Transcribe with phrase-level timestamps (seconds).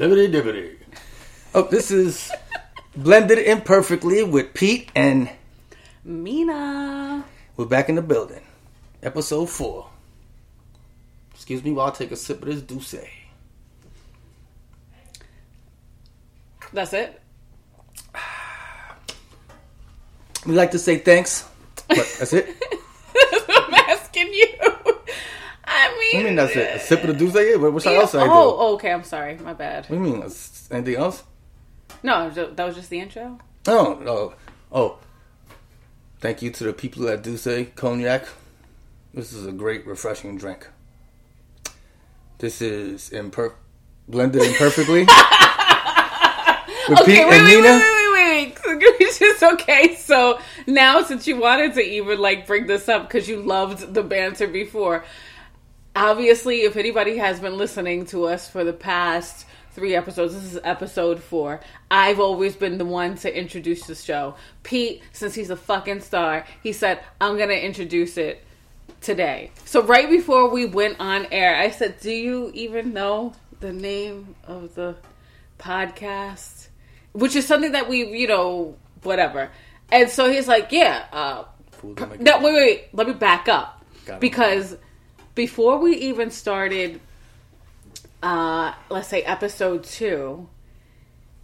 [0.00, 0.76] Liberty dibbity.
[1.54, 2.32] Oh, this is
[2.96, 5.28] blended imperfectly with Pete and
[6.04, 7.22] Mena.
[7.54, 8.40] we're back in the building.
[9.02, 9.90] Episode four.
[11.34, 13.04] Excuse me while I take a sip of this D'usse.
[16.72, 17.20] That's it.
[20.46, 21.46] We like to say thanks,
[21.88, 22.48] but that's it.
[23.50, 24.48] I'm asking you.
[25.66, 26.76] I mean, I mean, that's it.
[26.76, 27.34] A sip of the D'usse.
[27.34, 28.30] Yeah, what what Yeah, else I do?
[28.30, 28.92] oh, oh, okay.
[28.92, 29.36] I'm sorry.
[29.38, 29.86] My bad.
[29.86, 30.22] What do you mean?
[30.70, 31.24] Anything else?
[32.02, 33.38] No, that was just the intro.
[33.66, 34.34] Oh, no.
[34.72, 34.98] Oh.
[36.20, 38.26] Thank you to the people that do say cognac.
[39.14, 40.68] This is a great, refreshing drink.
[42.38, 43.54] This is imper-
[44.08, 45.06] blended imperfectly.
[46.90, 48.96] Okay, wait, wait, wait, wait, wait, wait.
[49.00, 49.94] It's just okay.
[49.94, 54.02] So now, since you wanted to even like bring this up because you loved the
[54.02, 55.04] banter before,
[55.94, 60.60] obviously, if anybody has been listening to us for the past three episodes, this is
[60.64, 61.60] episode four.
[61.90, 64.34] I've always been the one to introduce the show.
[64.62, 68.44] Pete, since he's a fucking star, he said, "I'm gonna introduce it."
[69.00, 69.50] today.
[69.64, 74.34] So right before we went on air, I said, "Do you even know the name
[74.44, 74.96] of the
[75.58, 76.68] podcast?"
[77.12, 79.50] Which is something that we, you know, whatever.
[79.90, 81.44] And so he's like, "Yeah, uh
[81.82, 82.88] no, wait, wait, wait.
[82.92, 84.76] Let me back up Got because
[85.34, 87.00] before we even started,
[88.22, 90.48] uh, let's say episode two,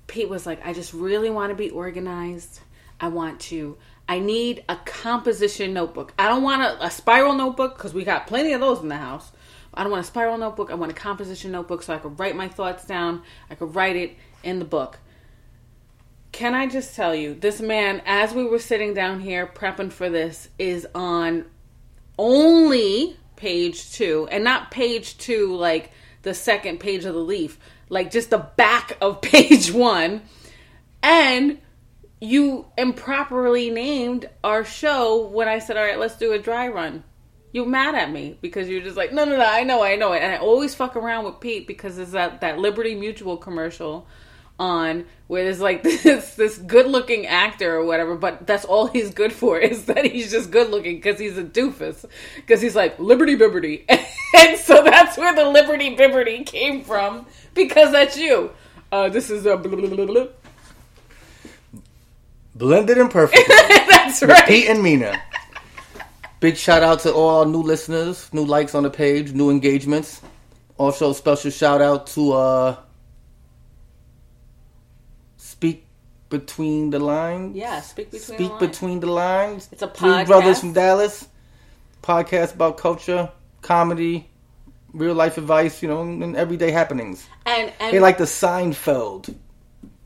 [0.06, 2.60] Pete was like, "I just really want to be organized.
[3.00, 3.76] I want to.
[4.08, 6.14] I need a composition notebook.
[6.18, 8.96] I don't want a, a spiral notebook because we got plenty of those in the
[8.96, 9.32] house.
[9.74, 10.70] I don't want a spiral notebook.
[10.70, 13.22] I want a composition notebook so I could write my thoughts down.
[13.50, 14.98] I could write it in the book."
[16.32, 20.10] Can I just tell you, this man, as we were sitting down here prepping for
[20.10, 21.46] this, is on
[22.18, 25.92] only page two, and not page two like
[26.22, 27.58] the second page of the leaf,
[27.88, 30.22] like just the back of page one.
[31.02, 31.60] And
[32.20, 37.04] you improperly named our show when I said, All right, let's do a dry run.
[37.52, 40.12] You mad at me because you're just like, no, no, no, I know, I know
[40.12, 40.22] it.
[40.22, 44.06] And I always fuck around with Pete because there's that, that Liberty Mutual commercial
[44.58, 49.12] on where there's like this this good looking actor or whatever, but that's all he's
[49.12, 52.04] good for is that he's just good looking because he's a doofus.
[52.36, 53.84] Because he's like Liberty Bibberty,
[54.36, 58.50] and so that's where the Liberty Bibberty came from because that's you.
[58.92, 60.26] Uh, this is a blah, blah, blah.
[62.54, 63.54] Blended imperfectly.
[63.90, 64.46] that's with right.
[64.46, 65.20] Pete and Mena.
[66.40, 70.22] Big shout out to all our new listeners, new likes on the page, new engagements.
[70.78, 72.76] Also, special shout out to uh
[75.56, 75.86] Speak
[76.28, 77.56] Between the Lines.
[77.56, 78.60] Yeah, Speak Between Speak the Lines.
[78.60, 79.68] Between the Lines.
[79.72, 80.26] It's a Three podcast.
[80.26, 81.28] brothers from Dallas.
[82.02, 83.30] Podcast about culture,
[83.62, 84.28] comedy,
[84.92, 87.26] real life advice, you know, and everyday happenings.
[87.44, 89.34] And and They like the Seinfeld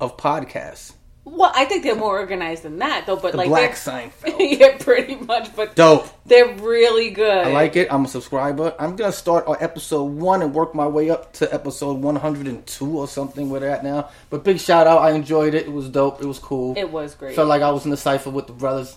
[0.01, 0.93] of podcasts.
[1.25, 3.17] Well, I think they're more organized than that though.
[3.17, 4.37] But The like Black Seinfeld.
[4.59, 5.55] yeah, pretty much.
[5.55, 6.09] But Dope.
[6.27, 7.47] they're really good.
[7.47, 7.89] I like it.
[7.91, 8.75] I'm a subscriber.
[8.79, 13.07] I'm gonna start on episode one and work my way up to episode 102 or
[13.07, 14.09] something where they're at now.
[14.31, 14.99] But big shout out.
[15.03, 15.67] I enjoyed it.
[15.67, 16.23] It was dope.
[16.23, 16.75] It was cool.
[16.77, 17.37] It was great.
[17.37, 18.97] Felt like I was in the cipher with the brothers,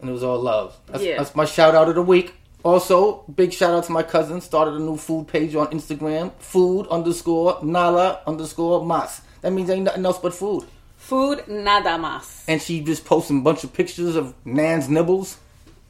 [0.00, 0.76] and it was all love.
[0.86, 1.18] That's, Yeah.
[1.18, 2.34] that's my shout out of the week.
[2.62, 4.40] Also, big shout out to my cousin.
[4.40, 6.32] Started a new food page on Instagram.
[6.40, 9.20] Food underscore nala underscore mas.
[9.42, 10.64] That means ain't nothing else but food.
[11.10, 12.44] Food nada más.
[12.46, 15.38] And she just posting a bunch of pictures of Nan's nibbles.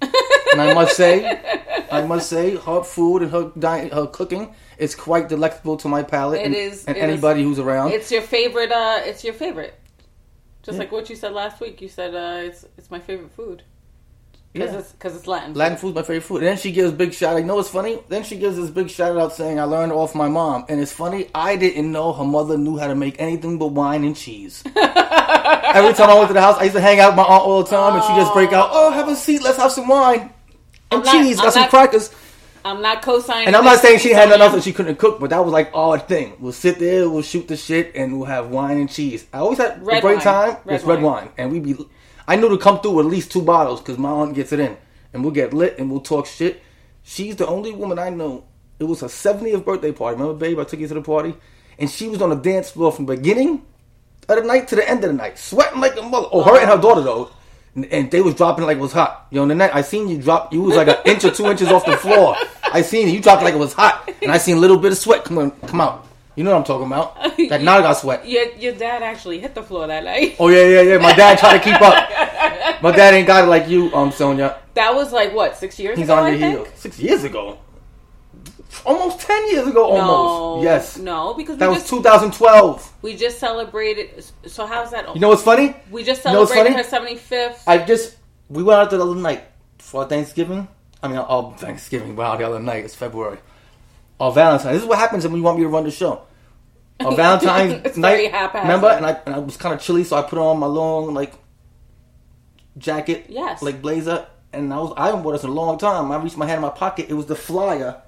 [0.01, 1.39] and I must say,
[1.93, 6.03] I must say, her food and her diet, her cooking is quite delectable to my
[6.03, 6.41] palate.
[6.41, 7.93] It and, is- and it anybody who's around.
[7.93, 8.73] It's your favorite.
[8.73, 9.75] uh It's your favorite.
[10.63, 11.83] Just like what you said last week.
[11.83, 13.63] You said uh it's it's my favorite food
[14.53, 14.79] because Yeah.
[14.79, 15.55] it's because it's Latin.
[15.55, 16.39] Latin food's my favorite food.
[16.39, 17.37] And then she gives big shout.
[17.37, 17.99] I know it's funny.
[18.09, 20.93] Then she gives this big shout out saying, "I learned off my mom." And it's
[20.93, 21.29] funny.
[21.35, 24.63] I didn't know her mother knew how to make anything but wine and cheese.
[24.77, 27.43] Every time I went to the house, I used to hang out with my aunt
[27.45, 29.43] all the time, and she just break out, "Oh, have a seat.
[29.43, 30.31] Let's have some wine and
[30.91, 31.39] I'm not- cheese.
[31.39, 32.11] I'm Got some not- crackers."
[32.63, 33.47] I'm not co-signing.
[33.47, 35.51] And I'm not saying she had nothing else that she couldn't cook, but that was
[35.51, 36.35] like our thing.
[36.41, 39.25] We'll sit there, we'll shoot the shit, and we'll have wine and cheese.
[39.33, 40.19] I always had a great wine.
[40.21, 40.57] time.
[40.67, 41.25] Red it's red wine.
[41.25, 41.75] wine, and we'd be.
[42.31, 44.61] I knew to come through with at least two bottles because my aunt gets it
[44.61, 44.77] in,
[45.13, 46.63] and we'll get lit and we'll talk shit.
[47.03, 48.45] She's the only woman I know.
[48.79, 50.17] It was her 70th birthday party.
[50.17, 50.61] Remember, babe?
[50.61, 51.35] I took you to the party,
[51.77, 53.67] and she was on the dance floor from the beginning
[54.29, 56.29] of the night to the end of the night, sweating like a mother.
[56.31, 57.33] Oh, her and her daughter though.
[57.75, 59.27] And, they was dropping like it was hot.
[59.33, 61.47] Yo, and the night I seen you drop, you was like an inch or two
[61.47, 62.37] inches off the floor.
[62.63, 64.93] I seen you, you dropped like it was hot, and I seen a little bit
[64.93, 66.07] of sweat come come out.
[66.37, 67.17] You know what I'm talking about?
[67.51, 68.27] That got sweat.
[68.29, 70.37] Your your dad actually hit the floor that night.
[70.39, 70.99] Oh yeah, yeah, yeah.
[70.99, 72.83] My dad tried to keep up.
[72.83, 74.59] My dad ain't got it like you, um, Sonia.
[74.75, 76.17] That was like what six years He's ago.
[76.17, 76.55] on I your think?
[76.57, 76.69] heels.
[76.77, 77.59] Six years ago.
[78.87, 79.85] Almost ten years ago.
[79.91, 80.07] Almost.
[80.07, 80.99] No, yes.
[80.99, 82.93] no, because That we was just 2012.
[83.03, 84.25] we just celebrated.
[84.47, 85.13] So how's that?
[85.15, 85.75] You know what's funny?
[85.91, 87.65] we just you know what's celebrated her seventy fifth.
[87.67, 88.17] I just
[88.49, 89.45] we went out the other night
[89.79, 90.69] for Thanksgiving.
[91.03, 92.15] I mean, oh Thanksgiving.
[92.17, 93.39] Wow, the other night it's February.
[94.21, 94.75] Oh, or Valentine's.
[94.75, 96.23] This is what happens when you want me to run the show.
[97.01, 98.89] On oh, Valentine's It's very night, remember?
[98.89, 101.33] And I, and I was kind of chilly, so I put on my long like
[102.77, 103.63] jacket, Yes.
[103.63, 104.27] like blazer.
[104.53, 106.11] And I was I haven't worn this in a long time.
[106.13, 107.07] I reached my hand in my pocket.
[107.09, 108.03] It was the flyer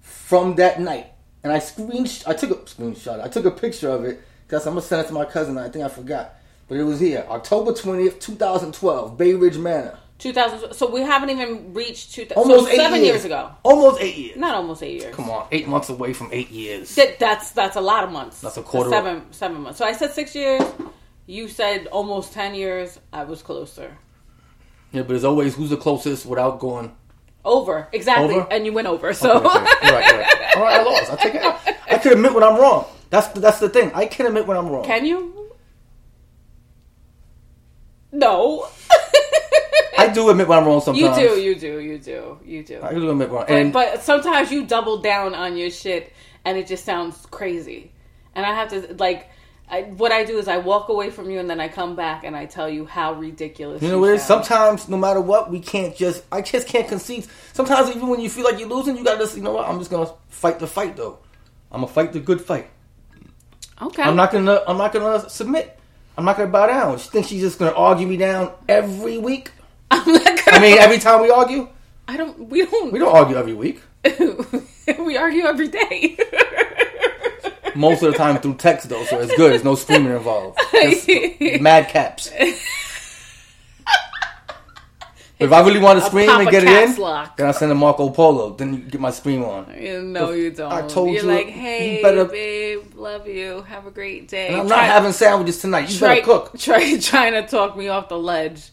[0.00, 1.06] from that night,
[1.44, 3.22] and I screen I took a screenshot.
[3.22, 5.56] I took a picture of it because I'm gonna send it to my cousin.
[5.58, 6.34] I think I forgot,
[6.68, 9.96] but it was here, October twentieth, two thousand twelve, Bay Ridge Manor.
[10.22, 10.72] 2000.
[10.74, 12.40] So we haven't even reached 2000.
[12.40, 13.08] Almost so eight seven years.
[13.08, 13.50] years ago.
[13.64, 14.36] Almost eight years.
[14.38, 15.14] Not almost eight years.
[15.14, 16.94] Come on, eight months away from eight years.
[16.94, 18.40] That, that's that's a lot of months.
[18.40, 19.78] That's a quarter- Seven seven months.
[19.78, 20.62] So I said six years.
[21.26, 23.00] You said almost ten years.
[23.12, 23.96] I was closer.
[24.92, 26.94] Yeah, but as always, who's the closest without going?
[27.44, 28.46] Over exactly, Over?
[28.52, 29.12] and you went over.
[29.12, 29.56] So Okay, okay.
[29.56, 30.38] All right, all right.
[30.56, 31.12] All right, I lost.
[31.12, 31.42] I take it.
[31.90, 32.84] I can admit when I'm wrong.
[33.10, 33.90] That's that's the thing.
[33.94, 34.84] I can admit when I'm wrong.
[34.84, 35.50] can you?
[38.12, 38.68] No.
[39.98, 41.18] I do admit when I'm wrong sometimes.
[41.18, 41.40] you do.
[41.40, 41.80] You do.
[41.80, 42.38] You do.
[42.44, 42.80] You do.
[42.82, 43.72] I do admit when.
[43.72, 46.12] But, but sometimes you double down on your shit
[46.44, 47.92] and it just sounds crazy.
[48.34, 49.28] And I have to like
[49.72, 52.24] I, what I do is I walk away from you and then I come back
[52.24, 54.22] and I tell you how ridiculous You know what it is?
[54.22, 56.24] Sometimes, no matter what, we can't just.
[56.30, 57.26] I just can't concede.
[57.54, 59.34] Sometimes, even when you feel like you're losing, you gotta just.
[59.34, 59.66] You know what?
[59.66, 61.20] I'm just gonna fight the fight, though.
[61.70, 62.68] I'm gonna fight the good fight.
[63.80, 64.02] Okay.
[64.02, 64.62] I'm not gonna.
[64.68, 65.78] I'm not gonna submit.
[66.18, 66.98] I'm not gonna bow down.
[66.98, 69.52] She thinks she's just gonna argue me down every week.
[69.92, 71.68] I'm not gonna, I mean, every time we argue,
[72.08, 73.80] I don't we don't we don't argue every week.
[74.98, 76.16] we argue every day.
[77.74, 79.50] Most of the time through text, though, so it's good.
[79.52, 80.58] There's no screaming involved.
[80.72, 81.08] Just
[81.62, 82.30] mad caps.
[85.38, 87.36] If I really want to scream and get it in, lock.
[87.36, 88.54] then I send a Marco Polo.
[88.54, 89.74] Then you get my scream on.
[89.76, 90.70] You know you don't.
[90.72, 93.62] I told You're you, like, you hey, better- babe, love you.
[93.62, 94.48] Have a great day.
[94.48, 95.90] And I'm Try- not having sandwiches tonight.
[95.90, 96.58] You try, better cook.
[96.58, 98.70] Try trying to talk me off the ledge.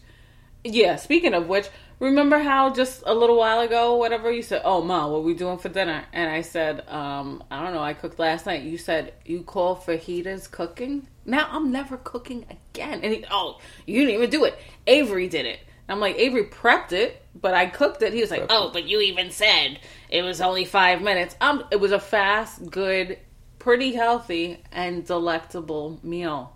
[0.64, 0.96] Yeah.
[0.96, 1.68] Speaking of which,
[1.98, 5.58] remember how just a little while ago, whatever you said, "Oh, ma, what we doing
[5.58, 7.82] for dinner?" And I said, um, "I don't know.
[7.82, 11.06] I cooked last night." You said you call fajitas cooking.
[11.24, 13.00] Now I'm never cooking again.
[13.02, 14.58] And he, oh, you didn't even do it.
[14.86, 15.60] Avery did it.
[15.90, 18.12] I'm like, Avery prepped it, but I cooked it.
[18.12, 21.34] He was like, oh, but you even said it was only five minutes.
[21.40, 23.18] Um, it was a fast, good,
[23.58, 26.54] pretty healthy, and delectable meal.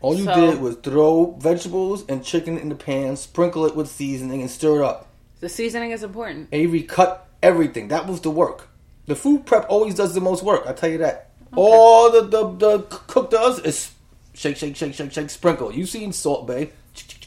[0.00, 3.88] All you So- did was throw vegetables and chicken in the pan, sprinkle it with
[3.88, 5.08] seasoning, and stir it up.
[5.40, 6.48] The seasoning is important.
[6.52, 7.88] Avery cut everything.
[7.88, 8.68] That was the work.
[9.06, 10.64] The food prep always does the most work.
[10.66, 11.30] I tell you that.
[11.54, 13.92] All the, the the cook does is
[14.34, 15.72] shake, shake, shake, shake, shake, sprinkle.
[15.72, 16.70] You seen Salt Bae?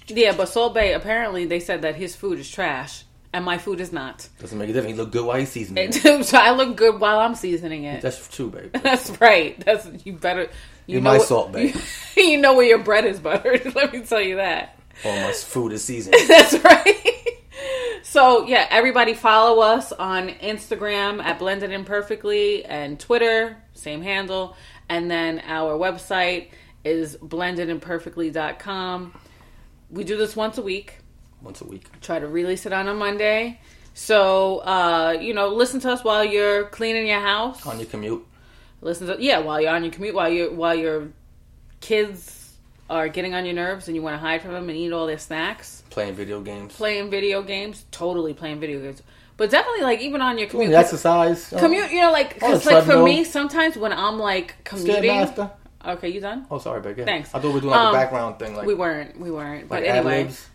[0.07, 3.79] Yeah, but Salt Bae apparently they said that his food is trash, and my food
[3.79, 4.27] is not.
[4.39, 4.95] Doesn't make a difference.
[4.95, 5.89] He look good while he's seasoning.
[5.93, 6.23] it.
[6.25, 8.01] so I look good while I'm seasoning it.
[8.01, 8.71] That's true, babe.
[8.83, 9.59] That's right.
[9.63, 10.49] That's you better.
[10.89, 11.73] You In know my Salt Bae.
[12.17, 13.63] You, know where your bread is buttered.
[13.75, 14.79] Let me tell you that.
[15.05, 16.15] All my food is seasoned.
[16.27, 17.37] That's right.
[18.01, 24.57] So yeah, everybody follow us on Instagram at Blended Imperfectly and Twitter, same handle.
[24.89, 26.47] And then our website
[26.83, 29.19] is blendedimperfectly.com.
[29.91, 30.95] We do this once a week.
[31.41, 31.85] Once a week.
[32.01, 33.61] Try to release it on a Monday.
[33.93, 37.65] So uh, you know, listen to us while you're cleaning your house.
[37.67, 38.25] On your commute.
[38.81, 41.09] Listen to yeah, while you're on your commute, while you while your
[41.81, 42.53] kids
[42.89, 45.05] are getting on your nerves and you want to hide from them and eat all
[45.05, 46.75] their snacks Playing video games.
[46.75, 49.03] playing video games, totally playing video games.
[49.37, 51.53] But definitely, like even on your Doing commute, the exercise.
[51.53, 55.27] uh, commute, you know, like because like for me, sometimes when I'm like commuting,
[55.85, 56.45] okay, you done?
[56.51, 56.97] Oh, sorry, babe.
[56.99, 57.05] Yeah.
[57.05, 57.29] Thanks.
[57.33, 58.55] I thought we were doing like Um, a background thing.
[58.55, 59.69] Like, we weren't, we weren't.
[59.69, 60.47] But like anyway, ad-libs.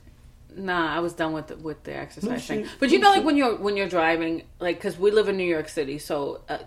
[0.57, 2.67] nah, I was done with the, with the exercise No thing.
[2.79, 5.37] But you No know, like when you're when you're driving, like because we live in
[5.39, 6.59] New York City, so uh,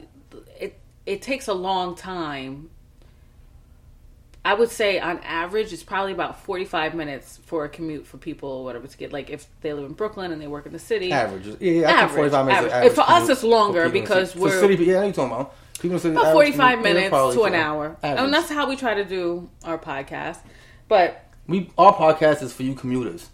[0.59, 2.69] it it takes a long time.
[4.45, 8.49] I would say on average, it's probably about 45 minutes for a commute for people
[8.49, 9.11] or whatever to get.
[9.11, 11.47] Like if they live in Brooklyn and they work in the city, Average.
[11.47, 12.59] Yeah, yeah, I think Average, 45 minutes.
[12.59, 12.73] average.
[12.73, 14.39] average For us, it's longer for people in the because city.
[14.41, 15.55] we're- For city, yeah, you talking about.
[15.79, 17.97] People city, about 45 commute, yeah, minutes to an hour.
[18.01, 18.23] Average.
[18.23, 20.37] And that's how we try to do our podcast.
[20.87, 23.29] But we our podcast is for you commuters.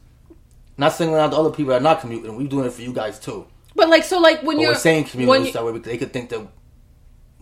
[0.78, 2.36] Not singling out the other people that are not commuting.
[2.36, 3.46] We're doing it for you guys too.
[3.76, 6.12] but like so like when But you're we're saying commuters you- that way they could
[6.12, 6.48] think that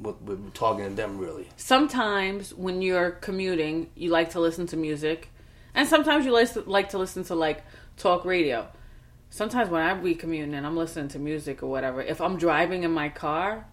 [0.02, 1.48] we're, we're targeting them really.
[1.58, 5.30] sometimes when you're commuting, you like to listen to music,
[5.74, 7.64] and sometimes you like to, like to listen to like
[7.98, 8.68] talk radio.
[9.30, 12.84] Sometimes when I be commuting and I'm listening to music or whatever, if I'm driving
[12.84, 13.66] in my car,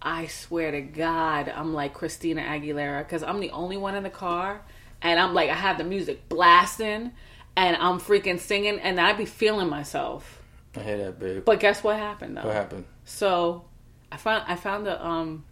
[0.00, 4.10] I swear to God, I'm like Christina Aguilera because I'm the only one in the
[4.10, 4.62] car,
[5.00, 7.12] and I'm like I have the music blasting,
[7.56, 10.42] and I'm freaking singing, and I be feeling myself.
[10.76, 11.44] I hear that, babe.
[11.44, 12.44] But guess what happened though?
[12.44, 12.84] what happened?
[13.04, 13.64] So
[14.10, 15.44] I found I found a um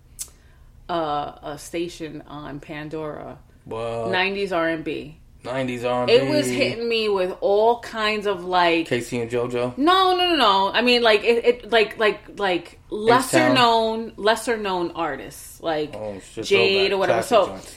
[0.91, 5.17] uh, a station on Pandora, Well, '90s R&B.
[5.45, 6.13] 90s R&B.
[6.13, 9.79] It was hitting me with all kinds of like K-Ci and JoJo.
[9.79, 10.71] no, no, no, no.
[10.71, 13.55] I mean, like it, it like like like lesser H-Town.
[13.55, 16.45] known, lesser known artists like Oh shit.
[16.45, 17.23] Jade or whatever.
[17.27, 17.77] classic So joints.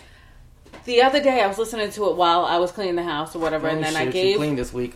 [0.84, 3.40] the other day I was listening to it while I was cleaning the house or
[3.40, 4.36] whatever, and Oh, then shit, I gave.
[4.38, 4.96] cleaned this week.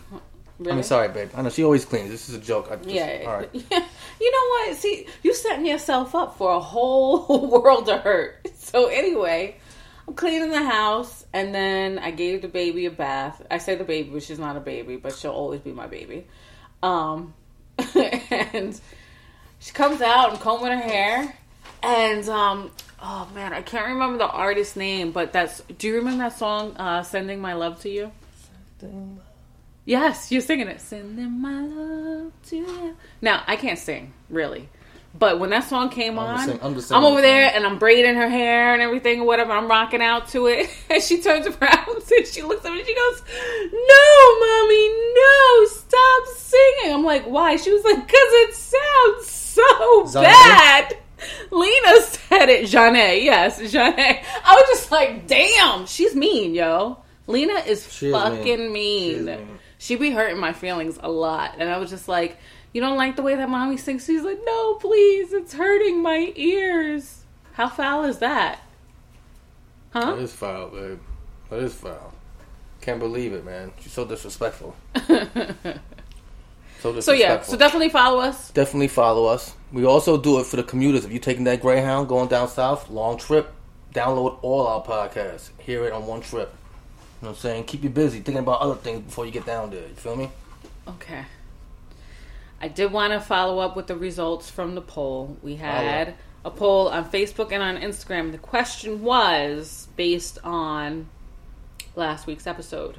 [0.60, 0.74] I Really?
[0.74, 1.30] mean, sorry, babe.
[1.36, 2.10] I know she always cleans.
[2.10, 2.68] This is a joke.
[2.72, 3.24] I just, Yeah.
[3.26, 3.50] All right.
[4.20, 4.76] You know what?
[4.76, 8.48] See, you setting yourself up for a whole world to hurt.
[8.56, 9.56] So anyway,
[10.08, 13.40] I'm cleaning the house, and then I gave the baby a bath.
[13.48, 16.26] I say the baby, but she's not a baby, but she'll always be my baby.
[16.82, 17.32] Um,
[17.94, 18.80] and
[19.60, 21.32] she comes out and combing her hair,
[21.84, 25.60] and um, oh man, I can't remember the artist's name, but that's.
[25.78, 28.10] Do you remember that song, uh, "Sending My Love to You"?
[29.88, 30.82] Yes, you're singing it.
[30.82, 32.96] Sending my love to you.
[33.22, 34.68] Now I can't sing really,
[35.18, 38.14] but when that song came I'm on, sing- I'm I'm over there and I'm braiding
[38.16, 39.52] her hair and everything or whatever.
[39.52, 42.86] I'm rocking out to it, and she turns around and she looks at me and
[42.86, 43.22] she goes,
[43.72, 50.02] "No, mommy, no, stop singing." I'm like, "Why?" She was like, "Cause it sounds so
[50.04, 50.22] Zhané?
[50.24, 50.98] bad."
[51.50, 53.22] Lena said it, Jeanette.
[53.22, 54.22] Yes, Jeanette.
[54.44, 59.24] I was just like, "Damn, she's mean, yo." Lena is She fucking is mean.
[59.26, 59.57] mean.
[59.78, 61.54] She be hurting my feelings a lot.
[61.58, 62.36] And I was just like,
[62.72, 64.04] You don't like the way that mommy sings?
[64.04, 67.24] She's like, No, please, it's hurting my ears.
[67.52, 68.60] How foul is that?
[69.90, 70.14] Huh?
[70.14, 71.00] That is foul, babe.
[71.50, 72.12] That is foul.
[72.80, 73.72] Can't believe it, man.
[73.80, 74.76] She's so disrespectful.
[76.80, 77.02] So disrespectful.
[77.02, 78.50] So yeah, so definitely follow us.
[78.52, 79.54] definitely follow us.
[79.72, 81.04] We also do it for the commuters.
[81.04, 83.52] If you're taking that Greyhound going down south, long trip,
[83.92, 85.50] download all our podcasts.
[85.58, 86.54] Hear it on one trip.
[87.20, 87.64] You know what I'm saying?
[87.64, 89.80] Keep you busy thinking about other things before you get down there.
[89.88, 90.30] You feel me?
[90.86, 91.24] Okay.
[92.60, 95.36] I did want to follow up with the results from the poll.
[95.42, 98.30] We had a poll on Facebook and on Instagram.
[98.32, 101.08] The question was based on
[101.96, 102.98] last week's episode.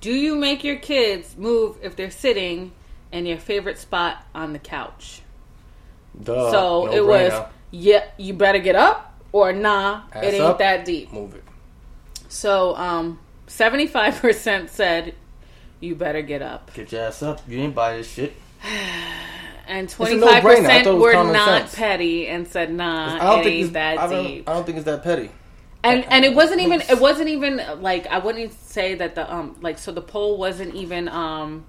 [0.00, 2.72] Do you make your kids move if they're sitting
[3.10, 5.22] in your favorite spot on the couch?
[6.22, 6.50] Duh.
[6.52, 7.48] so No it was, brainer.
[7.72, 10.58] yeah, you better get up, or nah, Ass it ain't up.
[10.58, 11.12] that deep.
[11.12, 11.44] Move it.
[12.28, 13.18] So, um,
[13.56, 15.14] 75% said
[15.80, 16.72] you better get up.
[16.74, 17.40] Get your ass up.
[17.48, 18.34] You ain't buy this shit.
[19.66, 20.30] And a twenty no-brainer.
[20.30, 21.74] five I thought it percent were not sense.
[21.74, 24.52] petty and said, "Nah, I don't it think ain't it's that I don't, deep." I
[24.52, 25.30] don't think it's that petty.
[25.82, 29.56] And and it wasn't even it wasn't even like I wouldn't say that the um
[29.62, 31.64] like so the poll wasn't even um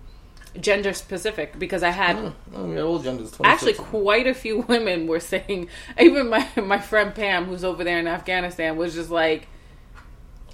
[0.59, 3.33] gender specific because I had all genders.
[3.45, 7.99] actually quite a few women were saying even my my friend Pam who's over there
[7.99, 9.47] in Afghanistan was just like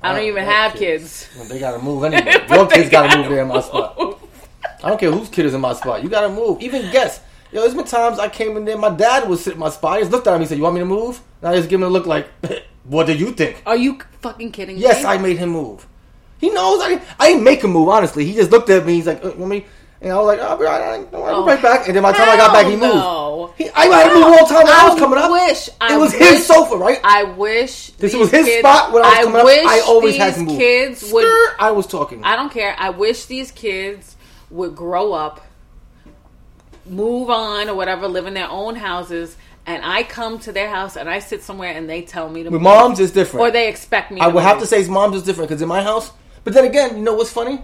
[0.04, 1.30] I don't even have kids.
[1.38, 2.46] Well, they gotta move anyway.
[2.50, 4.20] Your kids gotta gotta move there in my spot.
[4.84, 6.04] I don't care whose kid is in my spot.
[6.04, 6.62] You gotta move.
[6.62, 7.22] Even guess.
[7.52, 9.98] Yo, there's been times I came in there, my dad would sit in my spot.
[9.98, 11.22] He just looked at me and said, You want me to move?
[11.42, 12.30] And I just give him a look like,
[12.84, 13.62] What do you think?
[13.66, 14.82] Are you fucking kidding me?
[14.82, 15.86] Yes, I made him move.
[16.40, 18.26] He knows I, I didn't make him move, honestly.
[18.26, 19.66] He just looked at me, he's like, uh, want me?
[20.02, 21.86] And I was like, I'll be right, I'll be Oh, right back.
[21.88, 22.82] And then by the time I got back, he moved.
[22.96, 23.54] no.
[23.56, 25.32] He, I had to move all the time when I, was coming up.
[25.32, 27.00] wish I it was wish, his sofa, right?
[27.04, 29.46] I wish this was his kids- spot when I was coming up.
[29.46, 30.58] wish I always had these to move.
[30.58, 31.24] kids would.
[31.24, 32.24] Skirt, I was talking.
[32.24, 32.76] I don't care.
[32.80, 34.16] I wish these kids
[34.50, 35.42] would grow up,
[36.86, 40.96] move on or whatever, live in their own houses, and I come to their house
[40.96, 42.62] and I sit somewhere and they tell me to With move.
[42.64, 43.42] moms, is different.
[43.46, 44.20] or they expect me.
[44.20, 46.12] I would have to say his mom's is different because in my house.
[46.44, 47.64] But then again, you know what's funny?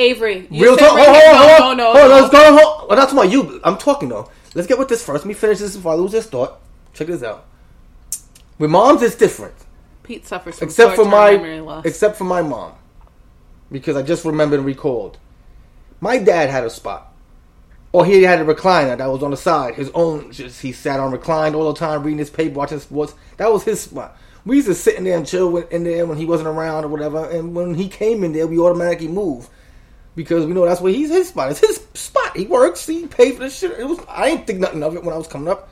[0.00, 0.48] Avery.
[0.50, 0.96] Real talk.
[0.96, 2.58] right Hold hold on, no, no, hold no, Let's go.
[2.58, 2.88] Hold.
[2.88, 3.60] Well, that's about you.
[3.64, 4.30] I'm talking though.
[4.54, 5.24] Let's get with this first.
[5.24, 6.58] Let me finish this before I lose this thought.
[6.94, 7.46] Check this out.
[8.58, 9.54] With moms, it's different.
[10.02, 11.30] Pete suffers from Except for my,
[11.60, 11.84] loss.
[11.84, 12.72] except for my mom,
[13.70, 15.18] because I just remembered and recalled.
[16.00, 17.12] My dad had a spot,
[17.92, 19.76] or he had a recliner that was on the side.
[19.76, 20.32] His own.
[20.32, 23.14] Just he sat on reclined all the time, reading his paper, watching sports.
[23.36, 24.16] That was his spot.
[24.44, 26.84] We used to sit in there and chill with- in there when he wasn't around
[26.84, 27.26] or whatever.
[27.26, 29.48] And when he came in there, we automatically move
[30.14, 31.50] because we know that's where he's his spot.
[31.50, 32.36] It's his spot.
[32.36, 32.86] He works.
[32.86, 33.78] He paid for the shit.
[33.78, 33.98] It was.
[34.08, 35.68] I didn't think nothing of it when I was coming up.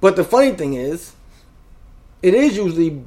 [0.00, 1.12] But the funny thing is,
[2.22, 3.02] it is usually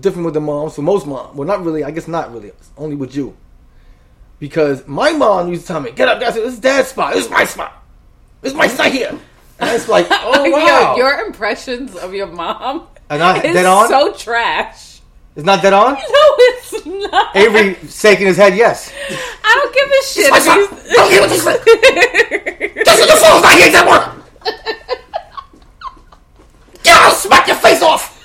[0.00, 0.74] different with the moms.
[0.74, 1.84] For most moms, well, not really.
[1.84, 2.48] I guess not really.
[2.48, 3.36] It's only with you,
[4.38, 6.34] because my mom used to tell me, "Get up, guys.
[6.34, 7.14] This is dad's spot.
[7.14, 7.84] This is my spot.
[8.40, 9.18] This is my spot here."
[9.60, 14.12] And it's like, oh Yo, wow, your impressions of your mom Are not is so
[14.14, 14.89] trash.
[15.36, 15.94] It's not dead on.
[16.10, 17.36] No, it's not.
[17.36, 18.92] Avery shaking his head, yes.
[19.44, 20.30] I don't give a shit.
[20.30, 20.58] my if son.
[20.58, 22.84] he's- Don't hear what he said.
[22.84, 24.22] Just your phone's not here that one.
[26.82, 28.16] Get out, smack your face off.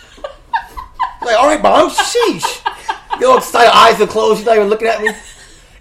[1.21, 2.61] Like, all right, mom, sheesh.
[3.19, 5.09] You're all excited, eyes are closed, she's not even looking at me.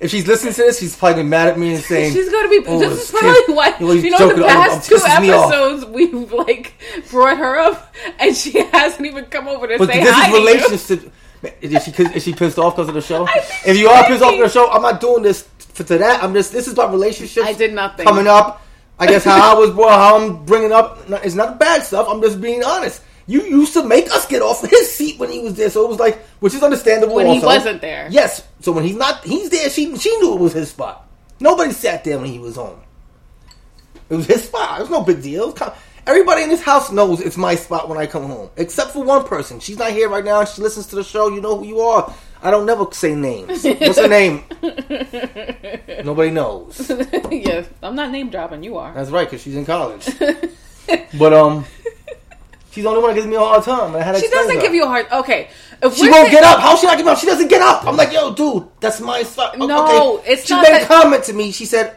[0.00, 2.60] If she's listening to this, she's probably mad at me and saying She's gonna be.
[2.66, 4.68] "Oh, this this is probably why you know, he's you know joking, the I'm- I'm
[4.70, 6.74] past two pissing me off." episodes we've like
[7.10, 10.32] brought her up, and she hasn't even come over to But say this hi is
[10.34, 10.46] to you.
[10.46, 11.12] relationship.
[11.60, 13.26] Is she is she pissed off because of the show?
[13.66, 16.22] If you are pissed off of the show, I'm not doing this for to that.
[16.24, 17.46] I'm just this is about relationships.
[17.46, 18.06] I did nothing.
[18.06, 18.62] coming up.
[18.98, 21.00] I guess how I was born, how I'm bringing up.
[21.24, 22.06] It's not bad stuff.
[22.08, 23.02] I'm just being honest.
[23.26, 25.88] You used to make us get off his seat when he was there, so it
[25.88, 27.14] was like, which is understandable.
[27.14, 28.06] When he wasn't there.
[28.10, 28.46] Yes.
[28.60, 29.70] So when he's not, he's there.
[29.70, 31.08] She she knew it was his spot.
[31.40, 32.80] Nobody sat there when he was home.
[34.10, 34.78] It was his spot.
[34.78, 35.52] It was no big deal.
[35.52, 35.72] Kind-
[36.06, 39.24] Everybody in this house knows it's my spot when I come home, except for one
[39.24, 39.58] person.
[39.58, 40.44] She's not here right now.
[40.44, 41.28] She listens to the show.
[41.28, 42.12] You know who you are.
[42.42, 43.64] I don't never say names.
[43.64, 44.44] What's her name?
[46.04, 46.90] Nobody knows.
[47.30, 48.62] yeah, I'm not name dropping.
[48.62, 48.92] You are.
[48.92, 50.06] That's right, because she's in college.
[51.18, 51.64] but um,
[52.74, 53.94] she's the only one that gives me a hard time.
[53.96, 55.06] I had to She doesn't give you a hard.
[55.10, 55.48] Okay,
[55.82, 56.60] if She won't saying- get up.
[56.60, 57.18] How she not get up?
[57.18, 57.86] She doesn't get up.
[57.86, 59.56] I'm like, yo, dude, that's my spot.
[59.58, 60.32] No, okay.
[60.32, 61.50] it's she made that- a comment to me.
[61.52, 61.96] She said,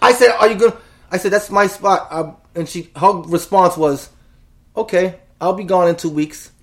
[0.00, 0.76] I said, are you good?
[1.10, 2.06] I said, that's my spot.
[2.10, 4.10] Um, and she, her response was,
[4.76, 6.50] okay, I'll be gone in two weeks.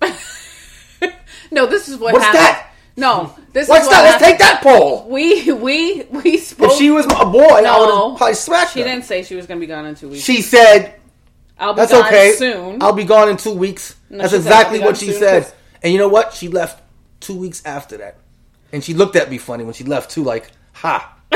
[1.52, 2.42] No, this is what What's happened.
[2.42, 2.72] that?
[2.96, 4.02] No, this What's is that?
[4.02, 5.06] Let's take that poll.
[5.08, 6.72] We we we spoke.
[6.72, 8.08] If she was a boy, I would No.
[8.10, 8.86] have probably smacked She her.
[8.86, 10.24] didn't say she was going to be gone in two weeks.
[10.24, 10.98] She said,
[11.58, 12.32] I'll be That's gone okay.
[12.36, 12.82] soon.
[12.82, 13.96] I'll be gone in two weeks.
[14.10, 15.42] No, That's she said, exactly "I'll be what gone she soon," said.
[15.44, 16.32] 'cause- And you know what?
[16.34, 16.82] She left
[17.20, 18.16] two weeks after that.
[18.72, 21.12] And she looked at me funny when she left too, like, ha.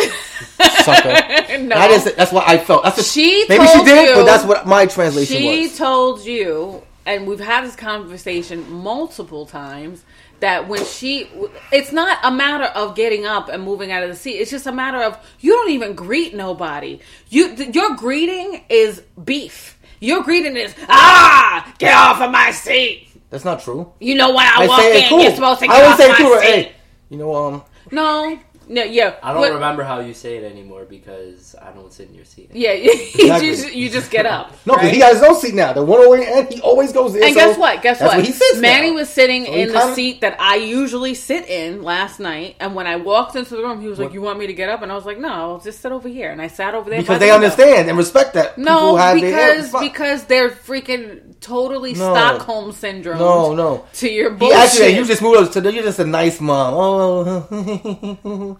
[0.84, 1.08] Sucker.
[1.08, 1.76] And no.
[1.76, 2.84] I didn't say, that's what I felt.
[2.84, 5.54] That's what, She maybe she told did, you- but that's what my translation was.
[5.54, 5.78] she was.
[5.78, 10.02] told you, and we've had this conversation multiple times.
[10.40, 11.28] That when she,
[11.70, 14.36] it's not a matter of getting up and moving out of the seat.
[14.38, 16.98] It's just a matter of you don't even greet nobody.
[17.28, 19.78] You, th- your greeting is beef.
[20.00, 23.09] Your greeting is ah, get off of my seat.
[23.28, 23.92] that's not true.
[24.00, 25.21] You know when I, I walk in, cool.
[25.23, 26.40] you're supposed to I get always off say my cool.
[26.40, 26.47] seat.
[26.47, 26.73] Hey,
[27.11, 28.38] you know, um, No,
[28.70, 29.16] no, yeah.
[29.22, 32.24] I don't But- remember how you say it anymore because I don't sit in your
[32.24, 32.50] seat.
[32.54, 34.52] Yeah, you, just, you just get up.
[34.66, 34.94] no, because right?
[34.94, 35.72] he has his own seat now.
[35.72, 37.22] The one away, and he always goes in.
[37.24, 37.83] And so guess what?
[37.83, 38.16] Guess that's what?
[38.18, 38.94] Where he sits Manny now.
[38.96, 42.74] was sitting So in the kinda- seat that I usually sit in last night, and
[42.76, 44.83] when I walked into the room, he was like, "You want me to get up?"
[44.83, 47.00] And I was like, "No, I'll just sit over here." And I sat over there
[47.00, 47.46] because they window.
[47.46, 48.56] understand and respect that.
[48.56, 49.83] No, have because spot.
[49.83, 52.12] because they're freaking totally No.
[52.14, 53.18] Stockholm syndrome.
[53.18, 53.85] no, no.
[53.94, 54.59] to your He bullshit.
[54.59, 56.74] actually, you just moved up to the, you're just a nice mom.
[56.76, 58.59] Oh,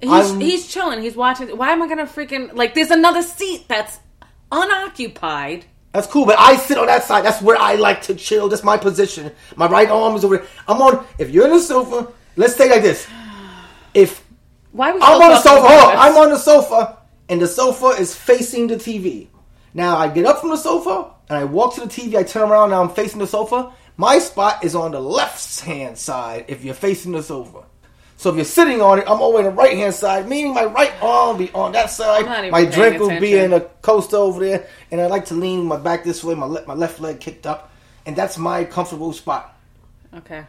[0.00, 1.02] he's he's chilling.
[1.02, 1.48] He's watching.
[1.56, 2.74] Why am I gonna freaking like?
[2.74, 3.98] There's another seat that's
[4.50, 5.64] unoccupied.
[5.92, 6.26] that's cool.
[6.26, 7.24] But I sit on that side.
[7.24, 8.48] That's where I like to chill.
[8.48, 9.32] That's my position.
[9.56, 10.46] My right arm is over there.
[10.66, 11.06] I'm on.
[11.18, 13.06] If you're in the sofa, let's say like this.
[13.94, 14.24] If
[14.72, 14.90] Why?
[14.90, 16.00] I'm on the sofa, about hold on, this?
[16.00, 19.28] I'm on the sofa, and the sofa is facing the TV.
[19.74, 22.16] Now I get up from the sofa and I walk to the TV.
[22.16, 22.70] I turn around.
[22.70, 23.72] Now I'm facing the sofa.
[23.96, 26.46] My spot is on the left hand side.
[26.48, 27.64] If you're facing the sofa.
[28.20, 30.66] So if you're sitting on it, I'm over on the right hand side, meaning my
[30.66, 32.26] right arm will be on that side.
[32.26, 35.24] I'm not even My drink will be in a coaster over there, and I like
[35.26, 37.72] to lean my back this way, my le- my left leg kicked up,
[38.04, 39.56] and that's my comfortable spot.
[40.14, 40.44] Okay.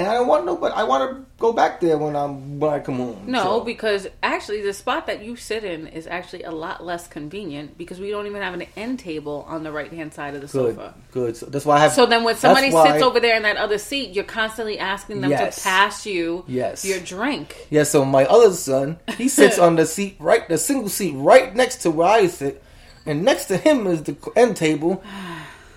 [0.00, 2.72] And I don't want no, but I want to go back there when I'm when
[2.72, 3.24] I come home.
[3.26, 7.06] No, So- because actually the spot that you sit in is actually a lot less
[7.06, 10.40] convenient because we don't even have an end table on the right hand side of
[10.40, 10.94] the Good, sofa.
[11.12, 11.36] good.
[11.36, 11.92] So that's why I have.
[11.92, 15.20] So then when somebody why- sits over there in that other seat, you're constantly asking
[15.20, 15.56] them Yes.
[15.56, 16.82] to pass you Yes.
[16.86, 17.54] your drink.
[17.68, 21.54] Yeah, so my other son, he sits on the seat right, the single seat right
[21.54, 22.62] next to where I sit,
[23.04, 25.02] and next to him is the end table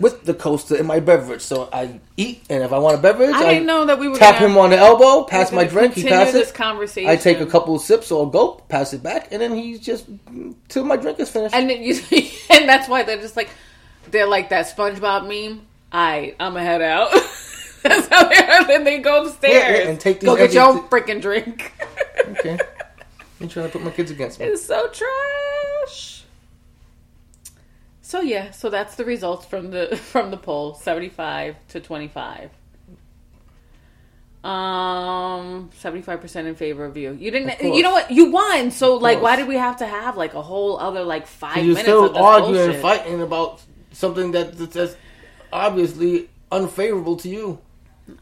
[0.04, 1.42] with the coaster in my beverage.
[1.42, 4.18] So I eat, and if I want a beverage, I didn't know that we were
[4.18, 7.10] tap him on the elbow, pass my drink, he passes this conversation.
[7.10, 9.80] I take a couple of sips or a gulp, pass it back, and then he's
[9.80, 10.06] just
[10.68, 11.56] till my drink is finished.
[11.56, 11.96] and then you,
[12.52, 13.50] and that's why they're just like
[14.12, 15.66] they're like that SpongeBob meme.
[15.92, 17.12] I I'm gonna head out.
[17.82, 18.66] that's how they are.
[18.68, 21.72] Then they go upstairs Yeah, yeah, and take go get your own freaking drink.
[22.28, 22.60] okay,
[23.39, 24.48] you trying to put my kids against me?
[24.48, 26.23] It's so trash.
[28.13, 32.08] So yeah, so that's the results from the from the poll, seventy five to twenty
[32.08, 32.52] five.
[34.43, 37.13] Um, seventy five percent in favor of you.
[37.13, 37.60] You didn't.
[37.60, 38.12] You know what?
[38.12, 38.69] You won.
[38.69, 41.73] So like, why did we have to have like a whole other like five You're
[41.73, 42.73] minutes still this arguing bullshit?
[42.76, 44.95] and fighting about something that that's
[45.52, 47.58] obviously unfavorable to you.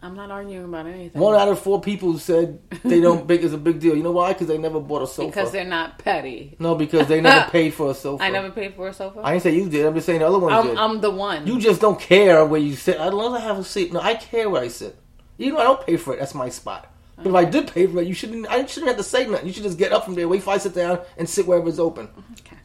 [0.03, 1.19] I'm not arguing about anything.
[1.19, 3.95] One out of four people said they don't think it's a big deal.
[3.95, 4.33] You know why?
[4.33, 5.29] Because they never bought a sofa.
[5.29, 6.55] because they're not petty.
[6.59, 8.23] no, because they never paid for a sofa.
[8.23, 9.21] I never paid for a sofa.
[9.23, 9.85] I didn't say you did.
[9.85, 10.77] I'm just saying the other ones I'm, did.
[10.77, 11.47] I'm the one.
[11.47, 12.97] you just don't care where you sit.
[12.97, 13.91] As long as I have a seat.
[13.91, 14.95] No, I care where I sit.
[15.37, 16.19] You know, I don't pay for it.
[16.19, 16.87] That's my spot.
[17.17, 18.47] But if I did pay for it, you shouldn't.
[18.47, 19.47] I shouldn't have to say nothing.
[19.47, 21.67] You should just get up from there, wait for I sit down, and sit wherever
[21.69, 22.07] it's open.
[22.41, 22.57] okay.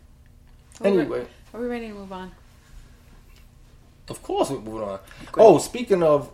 [0.83, 2.33] Are we Anyway, are we ready to move on?
[4.09, 5.01] of course we're moving on.
[5.37, 6.31] Oh, speaking of,